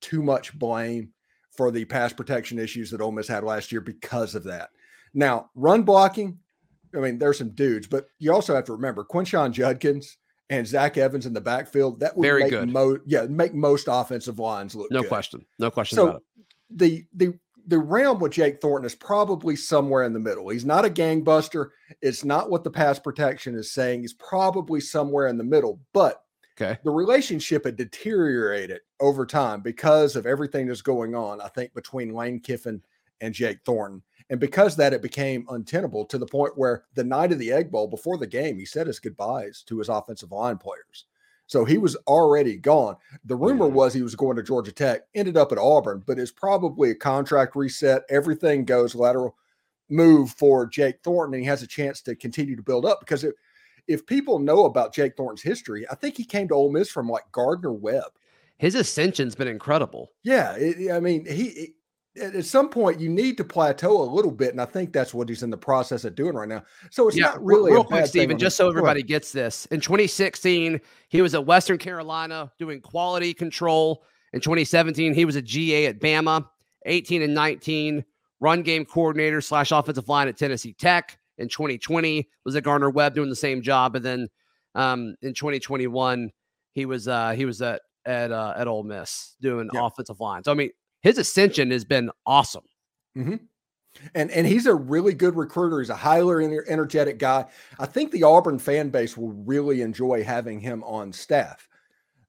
too 0.00 0.22
much 0.22 0.58
blame 0.58 1.10
for 1.56 1.70
the 1.70 1.84
pass 1.84 2.12
protection 2.12 2.58
issues 2.58 2.90
that 2.90 3.00
Ole 3.00 3.12
Miss 3.12 3.28
had 3.28 3.44
last 3.44 3.72
year 3.72 3.80
because 3.80 4.34
of 4.34 4.44
that. 4.44 4.70
Now, 5.14 5.50
run 5.54 5.82
blocking, 5.82 6.38
I 6.94 6.98
mean, 6.98 7.18
there's 7.18 7.38
some 7.38 7.50
dudes, 7.50 7.86
but 7.86 8.06
you 8.18 8.32
also 8.32 8.54
have 8.54 8.64
to 8.64 8.72
remember 8.72 9.04
Quinshon 9.04 9.52
Judkins 9.52 10.18
and 10.50 10.66
Zach 10.66 10.96
Evans 10.96 11.26
in 11.26 11.32
the 11.32 11.40
backfield. 11.40 12.00
That 12.00 12.16
would 12.16 12.22
very 12.22 12.42
make 12.42 12.50
good. 12.50 12.72
Mo- 12.72 13.00
yeah, 13.06 13.22
make 13.22 13.54
most 13.54 13.88
offensive 13.90 14.38
lines 14.38 14.74
look 14.74 14.90
no 14.90 15.02
good. 15.02 15.08
question, 15.08 15.44
no 15.58 15.70
question 15.70 15.96
so 15.96 16.08
about 16.08 16.16
it. 16.16 16.22
The 16.70 17.04
the 17.14 17.38
the 17.68 17.78
realm 17.78 18.20
with 18.20 18.32
Jake 18.32 18.60
Thornton 18.60 18.86
is 18.86 18.94
probably 18.94 19.56
somewhere 19.56 20.04
in 20.04 20.12
the 20.12 20.20
middle. 20.20 20.48
He's 20.48 20.64
not 20.64 20.84
a 20.84 20.90
gangbuster. 20.90 21.70
It's 22.00 22.24
not 22.24 22.48
what 22.48 22.62
the 22.62 22.70
pass 22.70 22.98
protection 22.98 23.56
is 23.56 23.72
saying. 23.72 24.02
He's 24.02 24.14
probably 24.14 24.80
somewhere 24.80 25.26
in 25.26 25.36
the 25.36 25.44
middle, 25.44 25.80
but 25.92 26.22
Okay. 26.58 26.78
The 26.84 26.90
relationship 26.90 27.64
had 27.64 27.76
deteriorated 27.76 28.80
over 28.98 29.26
time 29.26 29.60
because 29.60 30.16
of 30.16 30.26
everything 30.26 30.66
that's 30.66 30.82
going 30.82 31.14
on, 31.14 31.40
I 31.40 31.48
think, 31.48 31.74
between 31.74 32.14
Lane 32.14 32.40
Kiffin 32.40 32.82
and 33.20 33.34
Jake 33.34 33.58
Thornton. 33.64 34.02
And 34.30 34.40
because 34.40 34.74
that, 34.76 34.92
it 34.92 35.02
became 35.02 35.46
untenable 35.50 36.04
to 36.06 36.18
the 36.18 36.26
point 36.26 36.56
where 36.56 36.84
the 36.94 37.04
night 37.04 37.30
of 37.30 37.38
the 37.38 37.52
Egg 37.52 37.70
Bowl, 37.70 37.86
before 37.86 38.16
the 38.16 38.26
game, 38.26 38.58
he 38.58 38.64
said 38.64 38.86
his 38.86 38.98
goodbyes 38.98 39.62
to 39.66 39.78
his 39.78 39.88
offensive 39.88 40.32
line 40.32 40.56
players. 40.56 41.04
So 41.46 41.64
he 41.64 41.78
was 41.78 41.94
already 42.08 42.56
gone. 42.56 42.96
The 43.24 43.36
rumor 43.36 43.68
was 43.68 43.94
he 43.94 44.02
was 44.02 44.16
going 44.16 44.36
to 44.36 44.42
Georgia 44.42 44.72
Tech, 44.72 45.02
ended 45.14 45.36
up 45.36 45.52
at 45.52 45.58
Auburn, 45.58 46.02
but 46.04 46.18
it's 46.18 46.32
probably 46.32 46.90
a 46.90 46.94
contract 46.94 47.54
reset. 47.54 48.02
Everything 48.10 48.64
goes 48.64 48.96
lateral 48.96 49.36
move 49.88 50.30
for 50.30 50.66
Jake 50.66 50.96
Thornton, 51.04 51.34
and 51.34 51.42
he 51.44 51.48
has 51.48 51.62
a 51.62 51.66
chance 51.68 52.00
to 52.02 52.16
continue 52.16 52.56
to 52.56 52.62
build 52.62 52.84
up 52.84 52.98
because 52.98 53.22
it, 53.22 53.36
if 53.88 54.06
people 54.06 54.38
know 54.38 54.64
about 54.64 54.94
Jake 54.94 55.16
Thornton's 55.16 55.42
history, 55.42 55.86
I 55.90 55.94
think 55.94 56.16
he 56.16 56.24
came 56.24 56.48
to 56.48 56.54
Ole 56.54 56.70
Miss 56.70 56.90
from 56.90 57.08
like 57.08 57.30
Gardner 57.32 57.72
Webb. 57.72 58.12
His 58.58 58.74
ascension's 58.74 59.34
been 59.34 59.48
incredible. 59.48 60.12
Yeah, 60.22 60.54
it, 60.56 60.90
I 60.90 61.00
mean, 61.00 61.26
he 61.26 61.74
it, 62.14 62.34
at 62.34 62.44
some 62.46 62.70
point 62.70 63.00
you 63.00 63.10
need 63.10 63.36
to 63.36 63.44
plateau 63.44 64.00
a 64.00 64.08
little 64.10 64.30
bit, 64.30 64.50
and 64.50 64.60
I 64.60 64.64
think 64.64 64.92
that's 64.92 65.12
what 65.12 65.28
he's 65.28 65.42
in 65.42 65.50
the 65.50 65.58
process 65.58 66.04
of 66.04 66.14
doing 66.14 66.34
right 66.34 66.48
now. 66.48 66.62
So 66.90 67.06
it's 67.08 67.16
yeah, 67.16 67.26
not 67.26 67.44
really 67.44 67.72
real 67.72 67.84
quick, 67.84 68.06
Stephen. 68.06 68.38
Just 68.38 68.56
so 68.56 68.68
everybody 68.68 69.02
gets 69.02 69.32
this, 69.32 69.66
in 69.66 69.80
2016 69.80 70.80
he 71.08 71.22
was 71.22 71.34
at 71.34 71.44
Western 71.44 71.78
Carolina 71.78 72.50
doing 72.58 72.80
quality 72.80 73.34
control. 73.34 74.04
In 74.32 74.40
2017 74.40 75.12
he 75.14 75.24
was 75.24 75.36
a 75.36 75.42
GA 75.42 75.86
at 75.86 76.00
Bama. 76.00 76.46
18 76.86 77.22
and 77.22 77.34
19 77.34 78.04
run 78.40 78.62
game 78.62 78.84
coordinator 78.84 79.40
slash 79.40 79.72
offensive 79.72 80.08
line 80.08 80.28
at 80.28 80.36
Tennessee 80.36 80.72
Tech 80.72 81.18
in 81.38 81.48
2020 81.48 82.28
was 82.44 82.56
at 82.56 82.64
Gardner 82.64 82.90
Webb 82.90 83.14
doing 83.14 83.30
the 83.30 83.36
same 83.36 83.62
job, 83.62 83.96
and 83.96 84.04
then 84.04 84.28
um, 84.74 85.16
in 85.22 85.34
2021 85.34 86.30
he 86.72 86.86
was 86.86 87.08
uh, 87.08 87.32
he 87.32 87.44
was 87.44 87.62
at 87.62 87.80
at 88.04 88.32
uh, 88.32 88.54
at 88.56 88.68
Ole 88.68 88.84
Miss 88.84 89.36
doing 89.40 89.68
yeah. 89.72 89.86
offensive 89.86 90.20
line. 90.20 90.44
So 90.44 90.52
I 90.52 90.54
mean, 90.54 90.70
his 91.02 91.18
ascension 91.18 91.70
has 91.70 91.84
been 91.84 92.10
awesome. 92.24 92.64
Mm-hmm. 93.16 93.36
And 94.14 94.30
and 94.30 94.46
he's 94.46 94.66
a 94.66 94.74
really 94.74 95.14
good 95.14 95.36
recruiter. 95.36 95.80
He's 95.80 95.90
a 95.90 95.96
highly 95.96 96.58
energetic 96.68 97.18
guy. 97.18 97.46
I 97.78 97.86
think 97.86 98.12
the 98.12 98.24
Auburn 98.24 98.58
fan 98.58 98.90
base 98.90 99.16
will 99.16 99.32
really 99.32 99.80
enjoy 99.80 100.22
having 100.22 100.60
him 100.60 100.84
on 100.84 101.12
staff. 101.12 101.66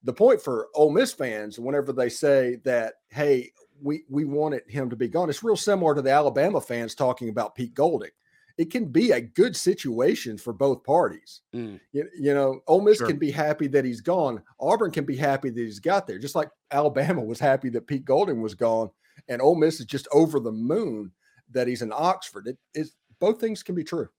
The 0.04 0.14
point 0.14 0.42
for 0.42 0.70
Ole 0.76 0.92
Miss 0.92 1.12
fans, 1.12 1.60
whenever 1.60 1.92
they 1.92 2.08
say 2.08 2.60
that, 2.64 2.94
hey, 3.10 3.52
we 3.82 4.04
we 4.10 4.24
wanted 4.24 4.64
him 4.68 4.90
to 4.90 4.96
be 4.96 5.10
gone, 5.10 5.30
it's 5.30 5.44
real 5.44 5.58
similar 5.58 5.94
to 5.94 6.02
the 6.02 6.12
Alabama 6.12 6.62
fans 6.62 6.96
talking 6.96 7.30
about 7.30 7.56
Pete 7.56 7.74
Golding 7.74 8.12
it 8.58 8.72
can 8.72 8.86
be 8.86 9.12
a 9.12 9.22
good 9.22 9.56
situation 9.56 10.38
for 10.38 10.52
both 10.52 10.84
parties. 10.84 11.42
Mm. 11.56 11.80
You, 11.92 12.10
you, 12.20 12.34
know, 12.34 12.60
Ole 12.68 12.82
Miss 12.82 12.98
sure. 12.98 13.08
can 13.08 13.18
be 13.18 13.30
happy 13.30 13.68
that 13.68 13.86
he's 13.86 14.02
gone. 14.02 14.42
Auburn 14.60 14.92
can 14.92 15.06
be 15.06 15.16
happy 15.16 15.50
that 15.50 15.62
he's 15.62 15.80
got 15.80 16.08
there, 16.08 16.18
just 16.18 16.36
like 16.36 16.50
Alabama 16.72 17.22
was 17.22 17.40
happy 17.40 17.70
that 17.70 17.88
Pete 17.88 18.06
Golding 18.06 18.42
was 18.42 18.56
gone, 18.56 18.90
and 19.28 19.42
Ole 19.42 19.56
Miss 19.56 19.80
is 19.80 19.86
just 19.86 20.08
over 20.12 20.40
the 20.40 20.52
moon 20.52 21.12
that 21.52 21.68
he's 21.68 21.84
in 21.84 21.94
Oxford. 21.94 22.48
It 22.48 22.58
is 22.74 22.96
both 23.20 23.40
things 23.40 23.64
can 23.64 23.76
be 23.76 23.84
true. 23.84 24.10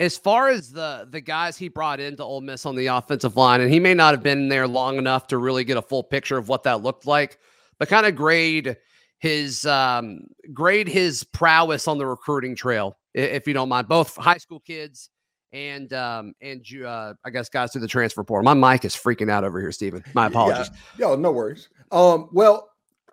As 0.00 0.16
far 0.16 0.48
as 0.48 0.70
the 0.70 1.06
the 1.10 1.20
guys 1.20 1.58
he 1.58 1.68
brought 1.68 2.00
into 2.00 2.22
Ole 2.24 2.40
Miss 2.40 2.64
on 2.64 2.76
the 2.76 2.86
offensive 2.86 3.36
line, 3.36 3.60
and 3.60 3.70
he 3.70 3.80
may 3.80 3.94
not 3.94 4.14
have 4.14 4.22
been 4.22 4.48
there 4.48 4.66
long 4.66 4.96
enough 4.96 5.26
to 5.28 5.38
really 5.38 5.64
get 5.64 5.76
a 5.76 5.82
full 5.82 6.02
picture 6.02 6.38
of 6.38 6.48
what 6.48 6.62
that 6.62 6.82
looked 6.82 7.06
like, 7.06 7.38
but 7.78 7.88
kind 7.88 8.06
of 8.06 8.14
grade 8.14 8.76
his 9.18 9.66
um, 9.66 10.20
grade 10.54 10.88
his 10.88 11.24
prowess 11.24 11.86
on 11.88 11.98
the 11.98 12.06
recruiting 12.06 12.54
trail 12.54 12.97
if 13.14 13.46
you 13.46 13.54
don't 13.54 13.68
mind. 13.68 13.88
Both 13.88 14.16
high 14.16 14.38
school 14.38 14.60
kids 14.60 15.10
and 15.52 15.92
um 15.94 16.34
and 16.42 16.62
uh 16.84 17.14
I 17.24 17.30
guess 17.30 17.48
guys 17.48 17.72
through 17.72 17.80
the 17.80 17.88
transfer 17.88 18.22
portal. 18.22 18.54
My 18.54 18.72
mic 18.72 18.84
is 18.84 18.94
freaking 18.94 19.30
out 19.30 19.44
over 19.44 19.60
here, 19.60 19.72
Stephen. 19.72 20.04
My 20.14 20.26
apologies. 20.26 20.70
Yeah, 20.98 21.14
no 21.14 21.32
worries. 21.32 21.68
Um, 21.90 22.28
well, 22.32 22.68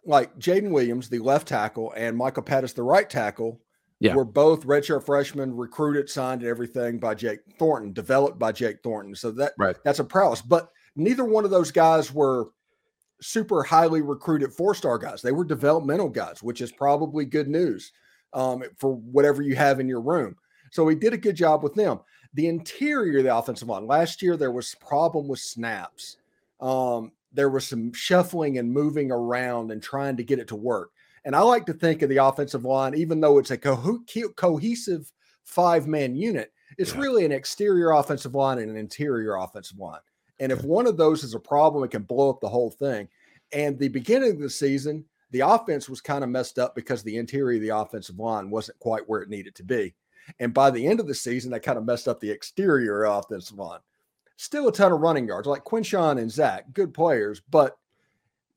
like 0.05 0.37
Jaden 0.37 0.71
Williams, 0.71 1.09
the 1.09 1.19
left 1.19 1.47
tackle, 1.47 1.93
and 1.95 2.15
Micah 2.15 2.41
Pettus, 2.41 2.73
the 2.73 2.83
right 2.83 3.09
tackle, 3.09 3.61
yeah. 3.99 4.13
were 4.13 4.25
both 4.25 4.65
redshirt 4.65 5.05
freshmen, 5.05 5.55
recruited, 5.55 6.09
signed, 6.09 6.41
and 6.41 6.49
everything 6.49 6.99
by 6.99 7.15
Jake 7.15 7.39
Thornton, 7.57 7.93
developed 7.93 8.37
by 8.37 8.51
Jake 8.51 8.77
Thornton. 8.83 9.15
So 9.15 9.31
that 9.31 9.53
right. 9.57 9.77
that's 9.83 9.99
a 9.99 10.03
prowess. 10.03 10.41
But 10.41 10.69
neither 10.95 11.23
one 11.23 11.45
of 11.45 11.51
those 11.51 11.71
guys 11.71 12.13
were 12.13 12.49
super 13.21 13.63
highly 13.63 14.01
recruited 14.01 14.51
four 14.53 14.75
star 14.75 14.97
guys. 14.97 15.21
They 15.21 15.31
were 15.31 15.45
developmental 15.45 16.09
guys, 16.09 16.43
which 16.43 16.61
is 16.61 16.71
probably 16.71 17.25
good 17.25 17.47
news 17.47 17.91
um, 18.35 18.63
for 18.77 18.93
whatever 18.95 19.41
you 19.41 19.55
have 19.55 19.79
in 19.79 19.87
your 19.87 20.01
room. 20.01 20.35
So 20.71 20.87
he 20.87 20.95
did 20.95 21.13
a 21.13 21.17
good 21.17 21.35
job 21.35 21.63
with 21.63 21.73
them. 21.73 22.01
The 22.33 22.47
interior 22.47 23.19
of 23.19 23.23
the 23.23 23.35
offensive 23.35 23.69
line 23.69 23.87
last 23.87 24.21
year, 24.21 24.35
there 24.37 24.51
was 24.51 24.73
a 24.73 24.85
problem 24.85 25.27
with 25.27 25.39
snaps. 25.39 26.17
Um, 26.59 27.13
there 27.31 27.49
was 27.49 27.65
some 27.65 27.93
shuffling 27.93 28.57
and 28.57 28.71
moving 28.71 29.09
around 29.09 29.71
and 29.71 29.81
trying 29.81 30.17
to 30.17 30.23
get 30.23 30.39
it 30.39 30.49
to 30.49 30.55
work. 30.55 30.91
And 31.23 31.35
I 31.35 31.41
like 31.41 31.65
to 31.67 31.73
think 31.73 32.01
of 32.01 32.09
the 32.09 32.17
offensive 32.17 32.65
line, 32.65 32.93
even 32.93 33.19
though 33.19 33.39
it's 33.39 33.51
a 33.51 33.57
co- 33.57 34.03
cohesive 34.35 35.11
five 35.43 35.87
man 35.87 36.15
unit, 36.15 36.51
it's 36.77 36.93
yeah. 36.93 36.99
really 36.99 37.25
an 37.25 37.31
exterior 37.31 37.91
offensive 37.91 38.35
line 38.35 38.59
and 38.59 38.69
an 38.69 38.77
interior 38.77 39.35
offensive 39.35 39.79
line. 39.79 39.99
And 40.39 40.51
if 40.51 40.63
one 40.63 40.87
of 40.87 40.97
those 40.97 41.23
is 41.23 41.33
a 41.33 41.39
problem, 41.39 41.83
it 41.83 41.91
can 41.91 42.03
blow 42.03 42.29
up 42.29 42.41
the 42.41 42.49
whole 42.49 42.71
thing. 42.71 43.07
And 43.53 43.79
the 43.79 43.87
beginning 43.87 44.31
of 44.31 44.39
the 44.39 44.49
season, 44.49 45.05
the 45.35 45.41
offense 45.45 45.89
was 45.89 45.99
kind 45.99 46.23
of 46.23 46.29
messed 46.29 46.57
up 46.57 46.75
because 46.75 47.03
the 47.03 47.17
interior 47.17 47.57
of 47.57 47.61
the 47.61 47.77
offensive 47.77 48.17
line 48.17 48.49
wasn't 48.49 48.79
quite 48.79 49.03
where 49.09 49.21
it 49.21 49.27
needed 49.27 49.53
to 49.55 49.63
be. 49.63 49.93
And 50.39 50.53
by 50.53 50.71
the 50.71 50.87
end 50.87 51.01
of 51.01 51.07
the 51.07 51.13
season, 51.13 51.51
they 51.51 51.59
kind 51.59 51.77
of 51.77 51.83
messed 51.83 52.07
up 52.07 52.21
the 52.21 52.31
exterior 52.31 53.03
offensive 53.03 53.57
line. 53.57 53.81
Still 54.37 54.69
a 54.69 54.71
ton 54.71 54.93
of 54.93 55.01
running 55.01 55.27
yards, 55.27 55.45
like 55.45 55.65
Quinshon 55.65 56.21
and 56.21 56.31
Zach, 56.31 56.71
good 56.71 56.93
players, 56.93 57.41
but 57.49 57.77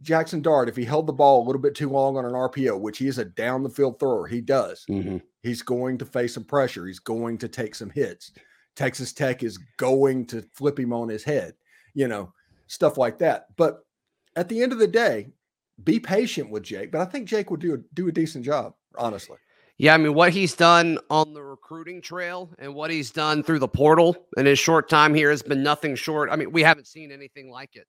Jackson 0.02 0.40
Dart, 0.40 0.68
if 0.68 0.76
he 0.76 0.84
held 0.84 1.08
the 1.08 1.12
ball 1.12 1.42
a 1.42 1.46
little 1.46 1.60
bit 1.60 1.74
too 1.74 1.88
long 1.88 2.16
on 2.16 2.24
an 2.24 2.30
RPO, 2.32 2.78
which 2.78 2.98
he 2.98 3.08
is 3.08 3.18
a 3.18 3.24
down 3.24 3.64
the 3.64 3.68
field 3.68 3.98
thrower, 3.98 4.28
he 4.28 4.40
does, 4.40 4.84
Mhm. 4.88 5.20
he's 5.42 5.62
going 5.62 5.98
to 5.98 6.06
face 6.06 6.34
some 6.34 6.44
pressure. 6.44 6.86
He's 6.86 7.00
going 7.00 7.38
to 7.38 7.48
take 7.48 7.74
some 7.74 7.90
hits. 7.90 8.30
Texas 8.76 9.12
Tech 9.12 9.42
is 9.42 9.58
going 9.78 10.26
to 10.26 10.42
flip 10.54 10.78
him 10.78 10.92
on 10.92 11.08
his 11.08 11.24
head, 11.24 11.54
you 11.94 12.06
know, 12.06 12.32
stuff 12.68 12.96
like 12.96 13.18
that. 13.18 13.46
But 13.56 13.84
at 14.36 14.48
the 14.48 14.62
end 14.62 14.72
of 14.72 14.78
the 14.78 14.86
day, 14.86 15.32
be 15.84 16.00
patient 16.00 16.50
with 16.50 16.62
Jake. 16.62 16.92
But 16.92 17.00
I 17.00 17.04
think 17.04 17.28
Jake 17.28 17.50
would 17.50 17.60
do 17.60 17.74
a, 17.74 17.78
do 17.94 18.08
a 18.08 18.12
decent 18.12 18.44
job, 18.44 18.74
honestly. 18.96 19.38
Yeah, 19.78 19.94
I 19.94 19.96
mean, 19.96 20.14
what 20.14 20.32
he's 20.32 20.54
done 20.54 20.98
on 21.08 21.34
the 21.34 21.42
recruiting 21.42 22.02
trail 22.02 22.50
and 22.58 22.74
what 22.74 22.90
he's 22.90 23.12
done 23.12 23.44
through 23.44 23.60
the 23.60 23.68
portal 23.68 24.16
in 24.36 24.44
his 24.44 24.58
short 24.58 24.88
time 24.88 25.14
here 25.14 25.30
has 25.30 25.40
been 25.40 25.62
nothing 25.62 25.94
short. 25.94 26.30
I 26.32 26.36
mean, 26.36 26.50
we 26.50 26.64
haven't 26.64 26.88
seen 26.88 27.12
anything 27.12 27.48
like 27.48 27.76
it 27.76 27.86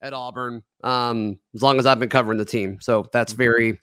at 0.00 0.14
Auburn 0.14 0.62
um, 0.82 1.38
as 1.54 1.62
long 1.62 1.78
as 1.78 1.84
I've 1.84 2.00
been 2.00 2.08
covering 2.08 2.38
the 2.38 2.46
team. 2.46 2.78
So 2.80 3.06
that's 3.12 3.34
very, 3.34 3.78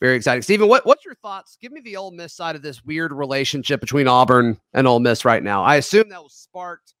very 0.00 0.16
exciting. 0.16 0.40
Stephen, 0.40 0.68
what, 0.68 0.86
what's 0.86 1.04
your 1.04 1.16
thoughts? 1.16 1.58
Give 1.60 1.70
me 1.70 1.82
the 1.82 1.96
Ole 1.96 2.12
Miss 2.12 2.32
side 2.32 2.56
of 2.56 2.62
this 2.62 2.82
weird 2.82 3.12
relationship 3.12 3.78
between 3.80 4.08
Auburn 4.08 4.58
and 4.72 4.86
Ole 4.86 5.00
Miss 5.00 5.26
right 5.26 5.42
now. 5.42 5.62
I 5.62 5.76
assume 5.76 6.08
that 6.08 6.22
was 6.22 6.34
sparked 6.34 6.94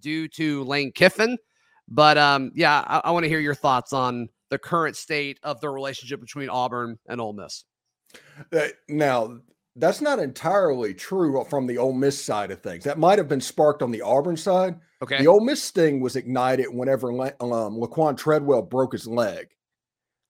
due 0.00 0.28
to 0.28 0.62
Lane 0.64 0.92
Kiffin, 0.92 1.38
but 1.88 2.18
um, 2.18 2.52
yeah, 2.54 2.84
I, 2.86 3.00
I 3.04 3.10
want 3.12 3.24
to 3.24 3.30
hear 3.30 3.40
your 3.40 3.54
thoughts 3.54 3.94
on 3.94 4.28
the 4.50 4.58
current 4.58 4.96
state 4.96 5.38
of 5.42 5.60
the 5.60 5.68
relationship 5.68 6.20
between 6.20 6.48
Auburn 6.48 6.98
and 7.08 7.20
Ole 7.20 7.32
Miss. 7.32 7.64
Uh, 8.52 8.68
now, 8.88 9.38
that's 9.76 10.00
not 10.00 10.18
entirely 10.18 10.94
true 10.94 11.44
from 11.48 11.66
the 11.66 11.78
Ole 11.78 11.92
Miss 11.92 12.22
side 12.22 12.50
of 12.50 12.62
things. 12.62 12.84
That 12.84 12.98
might 12.98 13.18
have 13.18 13.28
been 13.28 13.40
sparked 13.40 13.82
on 13.82 13.90
the 13.90 14.02
Auburn 14.02 14.36
side. 14.36 14.76
Okay. 15.02 15.18
The 15.18 15.28
Ole 15.28 15.44
Miss 15.44 15.62
sting 15.62 16.00
was 16.00 16.16
ignited 16.16 16.66
whenever 16.70 17.10
um, 17.10 17.78
Laquon 17.78 18.16
Treadwell 18.16 18.62
broke 18.62 18.92
his 18.92 19.06
leg 19.06 19.48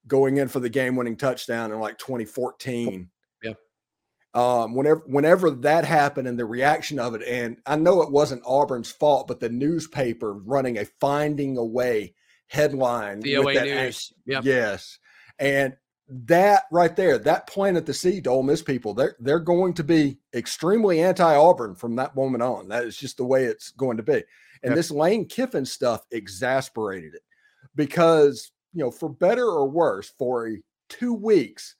going 0.06 0.38
in 0.38 0.48
for 0.48 0.60
the 0.60 0.68
game-winning 0.70 1.16
touchdown 1.16 1.72
in 1.72 1.78
like 1.80 1.98
2014. 1.98 3.08
Yeah. 3.42 3.52
Um, 4.34 4.74
whenever 4.74 5.02
whenever 5.06 5.50
that 5.50 5.84
happened 5.84 6.28
and 6.28 6.38
the 6.38 6.44
reaction 6.44 6.98
of 6.98 7.14
it, 7.14 7.22
and 7.22 7.56
I 7.66 7.76
know 7.76 8.02
it 8.02 8.10
wasn't 8.10 8.42
Auburn's 8.44 8.90
fault, 8.90 9.26
but 9.26 9.40
the 9.40 9.48
newspaper 9.48 10.34
running 10.34 10.78
a 10.78 10.84
finding 10.84 11.56
a 11.56 11.64
way 11.64 12.14
headline. 12.48 13.20
that 13.54 13.64
News. 13.64 14.12
Yeah. 14.26 14.40
Yes. 14.42 14.98
And 15.38 15.74
that 16.08 16.64
right 16.72 16.96
there, 16.96 17.18
that 17.18 17.46
point 17.46 17.76
at 17.76 17.86
the 17.86 17.94
seed 17.94 18.24
to 18.24 18.30
Ole 18.30 18.42
Miss 18.42 18.62
people. 18.62 18.94
They're 18.94 19.16
they're 19.20 19.38
going 19.38 19.74
to 19.74 19.84
be 19.84 20.18
extremely 20.34 21.02
anti-Auburn 21.02 21.74
from 21.74 21.96
that 21.96 22.16
moment 22.16 22.42
on. 22.42 22.68
That 22.68 22.84
is 22.84 22.96
just 22.96 23.18
the 23.18 23.24
way 23.24 23.44
it's 23.44 23.70
going 23.72 23.98
to 23.98 24.02
be. 24.02 24.24
And 24.62 24.70
Yep. 24.70 24.74
this 24.74 24.90
Lane 24.90 25.26
Kiffin 25.26 25.66
stuff 25.66 26.04
exasperated 26.10 27.14
it 27.14 27.22
because 27.76 28.50
you 28.72 28.84
know, 28.84 28.90
for 28.90 29.08
better 29.08 29.46
or 29.46 29.68
worse, 29.68 30.12
for 30.18 30.48
a, 30.48 30.62
two 30.88 31.14
weeks, 31.14 31.74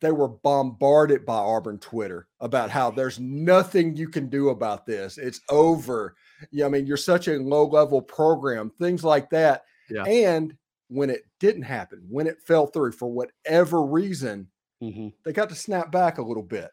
they 0.00 0.12
were 0.12 0.28
bombarded 0.28 1.24
by 1.26 1.36
Auburn 1.36 1.78
Twitter 1.78 2.28
about 2.40 2.70
how 2.70 2.90
there's 2.90 3.18
nothing 3.18 3.96
you 3.96 4.08
can 4.08 4.28
do 4.28 4.50
about 4.50 4.86
this. 4.86 5.18
It's 5.18 5.40
over. 5.48 6.14
Yeah, 6.50 6.66
I 6.66 6.68
mean, 6.68 6.86
you're 6.86 6.96
such 6.96 7.28
a 7.28 7.38
low-level 7.38 8.02
program, 8.02 8.70
things 8.78 9.02
like 9.02 9.30
that. 9.30 9.62
Yeah. 9.90 10.04
And 10.04 10.54
when 10.88 11.10
it 11.10 11.22
didn't 11.40 11.62
happen, 11.62 12.04
when 12.08 12.26
it 12.26 12.40
fell 12.40 12.66
through 12.66 12.92
for 12.92 13.10
whatever 13.10 13.82
reason, 13.82 14.48
hmm 14.80 15.08
they 15.24 15.32
got 15.32 15.48
to 15.48 15.54
snap 15.54 15.90
back 15.90 16.18
a 16.18 16.22
little 16.22 16.42
bit. 16.42 16.70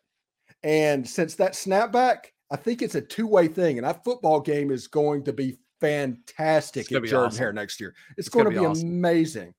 And 0.63 1.07
since 1.07 1.35
that 1.35 1.53
snapback, 1.53 2.25
I 2.51 2.57
think 2.57 2.81
it's 2.81 2.95
a 2.95 3.01
two-way 3.01 3.47
thing. 3.47 3.77
And 3.77 3.87
that 3.87 4.03
football 4.03 4.39
game 4.41 4.71
is 4.71 4.87
going 4.87 5.23
to 5.23 5.33
be 5.33 5.57
fantastic 5.79 6.91
at 6.91 7.03
Jordan 7.03 7.27
awesome. 7.27 7.39
Hare 7.39 7.53
next 7.53 7.79
year. 7.79 7.95
It's, 8.17 8.27
It's 8.27 8.29
going 8.29 8.45
gonna 8.45 8.55
be 8.55 8.59
be, 8.61 8.65
awesome. 8.65 8.89
amazing. 8.89 9.53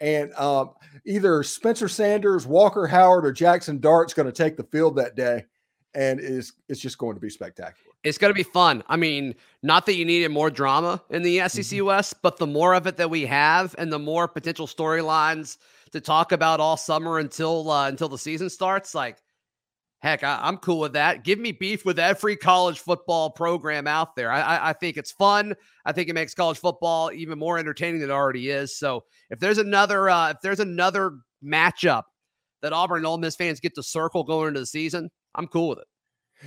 And 0.00 0.32
um, 0.34 0.70
either 1.04 1.42
Spencer 1.42 1.88
Sanders, 1.88 2.46
Walker 2.46 2.86
Howard, 2.86 3.26
or 3.26 3.32
Jackson 3.32 3.80
Dart's 3.80 4.14
going 4.14 4.26
to 4.26 4.32
take 4.32 4.56
the 4.56 4.62
field 4.64 4.94
that 4.96 5.16
day, 5.16 5.44
and 5.94 6.20
is 6.20 6.52
it's 6.68 6.80
just 6.80 6.98
going 6.98 7.16
to 7.16 7.20
be 7.20 7.28
spectacular. 7.30 7.87
It's 8.04 8.18
going 8.18 8.30
to 8.30 8.34
be 8.34 8.44
fun. 8.44 8.82
I 8.86 8.96
mean, 8.96 9.34
not 9.62 9.86
that 9.86 9.96
you 9.96 10.04
needed 10.04 10.30
more 10.30 10.50
drama 10.50 11.02
in 11.10 11.22
the 11.22 11.38
SEC 11.48 11.64
Mm-hmm. 11.64 11.86
West, 11.86 12.14
but 12.22 12.36
the 12.36 12.46
more 12.46 12.74
of 12.74 12.86
it 12.86 12.96
that 12.96 13.10
we 13.10 13.26
have, 13.26 13.74
and 13.76 13.92
the 13.92 13.98
more 13.98 14.28
potential 14.28 14.66
storylines 14.66 15.58
to 15.92 16.00
talk 16.00 16.32
about 16.32 16.60
all 16.60 16.76
summer 16.76 17.18
until 17.18 17.70
uh, 17.70 17.88
until 17.88 18.08
the 18.08 18.18
season 18.18 18.50
starts, 18.50 18.94
like 18.94 19.18
heck, 20.00 20.22
I, 20.22 20.38
I'm 20.42 20.58
cool 20.58 20.78
with 20.78 20.92
that. 20.92 21.24
Give 21.24 21.38
me 21.38 21.52
beef 21.52 21.84
with 21.84 21.98
every 21.98 22.36
college 22.36 22.78
football 22.78 23.30
program 23.30 23.86
out 23.86 24.14
there. 24.14 24.30
I, 24.30 24.40
I, 24.40 24.70
I 24.70 24.72
think 24.72 24.96
it's 24.96 25.12
fun. 25.12 25.54
I 25.84 25.92
think 25.92 26.08
it 26.08 26.14
makes 26.14 26.34
college 26.34 26.58
football 26.58 27.10
even 27.12 27.38
more 27.38 27.58
entertaining 27.58 28.00
than 28.00 28.10
it 28.10 28.12
already 28.12 28.50
is. 28.50 28.78
So 28.78 29.04
if 29.30 29.40
there's 29.40 29.58
another 29.58 30.08
uh, 30.08 30.30
if 30.30 30.36
there's 30.40 30.60
another 30.60 31.18
matchup 31.44 32.04
that 32.62 32.72
Auburn 32.72 32.98
and 32.98 33.06
Ole 33.06 33.18
Miss 33.18 33.36
fans 33.36 33.60
get 33.60 33.74
to 33.74 33.82
circle 33.82 34.24
going 34.24 34.48
into 34.48 34.60
the 34.60 34.66
season, 34.66 35.10
I'm 35.34 35.46
cool 35.46 35.70
with 35.70 35.78
it. 35.78 35.86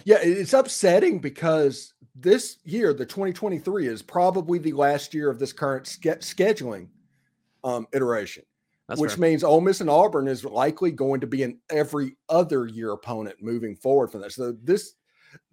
Yeah, 0.05 0.19
it's 0.21 0.53
upsetting 0.53 1.19
because 1.19 1.93
this 2.15 2.57
year, 2.63 2.93
the 2.93 3.05
2023, 3.05 3.87
is 3.87 4.01
probably 4.01 4.57
the 4.59 4.73
last 4.73 5.13
year 5.13 5.29
of 5.29 5.39
this 5.39 5.53
current 5.53 5.87
ske- 5.87 6.19
scheduling 6.21 6.87
um, 7.63 7.87
iteration, 7.93 8.43
That's 8.87 8.99
which 9.01 9.11
fair. 9.13 9.19
means 9.19 9.43
Ole 9.43 9.61
Miss 9.61 9.81
and 9.81 9.89
Auburn 9.89 10.27
is 10.27 10.43
likely 10.45 10.91
going 10.91 11.21
to 11.21 11.27
be 11.27 11.43
an 11.43 11.59
every 11.69 12.15
other 12.29 12.65
year 12.67 12.91
opponent 12.91 13.37
moving 13.41 13.75
forward 13.75 14.11
from 14.11 14.21
this. 14.21 14.35
So 14.35 14.53
this 14.63 14.93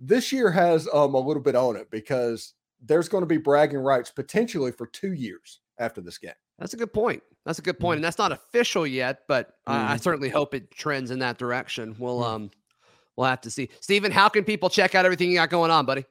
this 0.00 0.32
year 0.32 0.50
has 0.50 0.88
um, 0.92 1.14
a 1.14 1.20
little 1.20 1.42
bit 1.42 1.54
on 1.54 1.76
it 1.76 1.88
because 1.90 2.54
there's 2.82 3.08
going 3.08 3.22
to 3.22 3.26
be 3.26 3.36
bragging 3.36 3.78
rights 3.78 4.10
potentially 4.10 4.72
for 4.72 4.86
two 4.86 5.12
years 5.12 5.60
after 5.78 6.00
this 6.00 6.18
game. 6.18 6.32
That's 6.58 6.74
a 6.74 6.76
good 6.76 6.92
point. 6.92 7.22
That's 7.44 7.58
a 7.60 7.62
good 7.62 7.78
point, 7.78 7.96
and 7.98 8.04
that's 8.04 8.18
not 8.18 8.32
official 8.32 8.86
yet, 8.86 9.20
but 9.28 9.54
I, 9.66 9.92
I 9.94 9.96
certainly 9.96 10.28
hope 10.28 10.54
it 10.54 10.70
trends 10.72 11.10
in 11.12 11.20
that 11.20 11.38
direction. 11.38 11.94
We'll 11.98 12.20
Mhm. 12.20 12.26
um, 12.26 12.50
we'll 13.18 13.26
have 13.26 13.40
to 13.42 13.50
see. 13.50 13.68
Stephen, 13.80 14.12
how 14.12 14.28
can 14.28 14.44
people 14.44 14.70
check 14.70 14.94
out 14.94 15.04
everything 15.04 15.28
you 15.30 15.36
got 15.36 15.50
going 15.50 15.70
on, 15.70 15.84
buddy? 15.84 16.06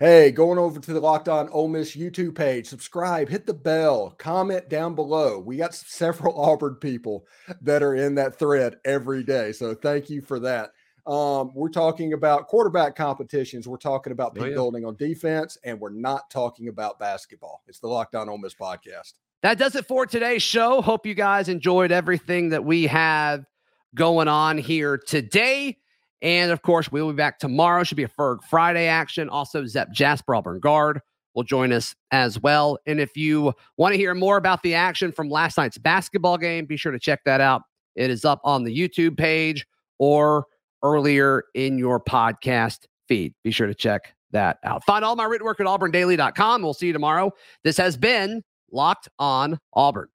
Hey, 0.00 0.32
going 0.32 0.58
over 0.58 0.80
to 0.80 0.92
the 0.92 0.98
Locked 0.98 1.28
On 1.28 1.48
Ole 1.50 1.68
Miss 1.68 1.94
YouTube 1.94 2.34
page, 2.34 2.66
subscribe, 2.66 3.28
hit 3.28 3.46
the 3.46 3.54
bell, 3.54 4.16
comment 4.18 4.68
down 4.68 4.96
below. 4.96 5.38
We 5.38 5.58
got 5.58 5.72
several 5.72 6.40
Auburn 6.40 6.76
people 6.76 7.26
that 7.60 7.82
are 7.82 7.94
in 7.94 8.16
that 8.16 8.36
thread 8.38 8.76
every 8.84 9.22
day. 9.22 9.52
So 9.52 9.74
thank 9.74 10.10
you 10.10 10.20
for 10.20 10.40
that. 10.40 10.70
Um, 11.06 11.52
we're 11.54 11.68
talking 11.68 12.12
about 12.14 12.48
quarterback 12.48 12.96
competitions. 12.96 13.68
We're 13.68 13.76
talking 13.76 14.12
about 14.12 14.36
Oh, 14.38 14.44
yeah. 14.44 14.54
Golding 14.54 14.84
on 14.84 14.96
defense, 14.96 15.56
and 15.64 15.78
we're 15.78 15.90
not 15.90 16.28
talking 16.28 16.68
about 16.68 16.98
basketball. 16.98 17.62
It's 17.68 17.78
the 17.78 17.88
Locked 17.88 18.14
On 18.16 18.28
Ole 18.28 18.38
Miss 18.38 18.54
podcast. 18.54 19.12
That 19.42 19.58
does 19.58 19.76
it 19.76 19.86
for 19.86 20.06
today's 20.06 20.42
show. 20.42 20.82
Hope 20.82 21.06
you 21.06 21.14
guys 21.14 21.48
enjoyed 21.48 21.92
everything 21.92 22.48
that 22.50 22.64
we 22.64 22.88
have 22.88 23.46
going 23.94 24.28
on 24.28 24.58
here 24.58 24.98
today. 24.98 25.78
And 26.22 26.50
of 26.50 26.62
course, 26.62 26.90
we'll 26.90 27.10
be 27.10 27.16
back 27.16 27.38
tomorrow. 27.38 27.84
Should 27.84 27.96
be 27.96 28.04
a 28.04 28.08
Ferg 28.08 28.42
Friday 28.42 28.86
action. 28.86 29.28
Also, 29.28 29.64
Zep 29.66 29.92
Jasper 29.92 30.34
Auburn 30.34 30.60
Guard 30.60 31.00
will 31.34 31.44
join 31.44 31.72
us 31.72 31.94
as 32.10 32.40
well. 32.40 32.78
And 32.86 33.00
if 33.00 33.16
you 33.16 33.52
want 33.76 33.92
to 33.92 33.98
hear 33.98 34.14
more 34.14 34.36
about 34.36 34.62
the 34.62 34.74
action 34.74 35.12
from 35.12 35.28
last 35.28 35.56
night's 35.56 35.78
basketball 35.78 36.38
game, 36.38 36.66
be 36.66 36.76
sure 36.76 36.92
to 36.92 36.98
check 36.98 37.20
that 37.24 37.40
out. 37.40 37.62
It 37.94 38.10
is 38.10 38.24
up 38.24 38.40
on 38.44 38.64
the 38.64 38.76
YouTube 38.76 39.16
page 39.16 39.66
or 39.98 40.46
earlier 40.82 41.44
in 41.54 41.78
your 41.78 42.00
podcast 42.00 42.86
feed. 43.06 43.34
Be 43.44 43.50
sure 43.50 43.66
to 43.66 43.74
check 43.74 44.14
that 44.32 44.58
out. 44.64 44.84
Find 44.84 45.04
all 45.04 45.16
my 45.16 45.24
written 45.24 45.44
work 45.44 45.60
at 45.60 45.66
auburndaily.com. 45.66 46.62
We'll 46.62 46.74
see 46.74 46.88
you 46.88 46.92
tomorrow. 46.92 47.32
This 47.64 47.76
has 47.76 47.96
been 47.96 48.42
Locked 48.70 49.08
on 49.18 49.58
Auburn. 49.72 50.08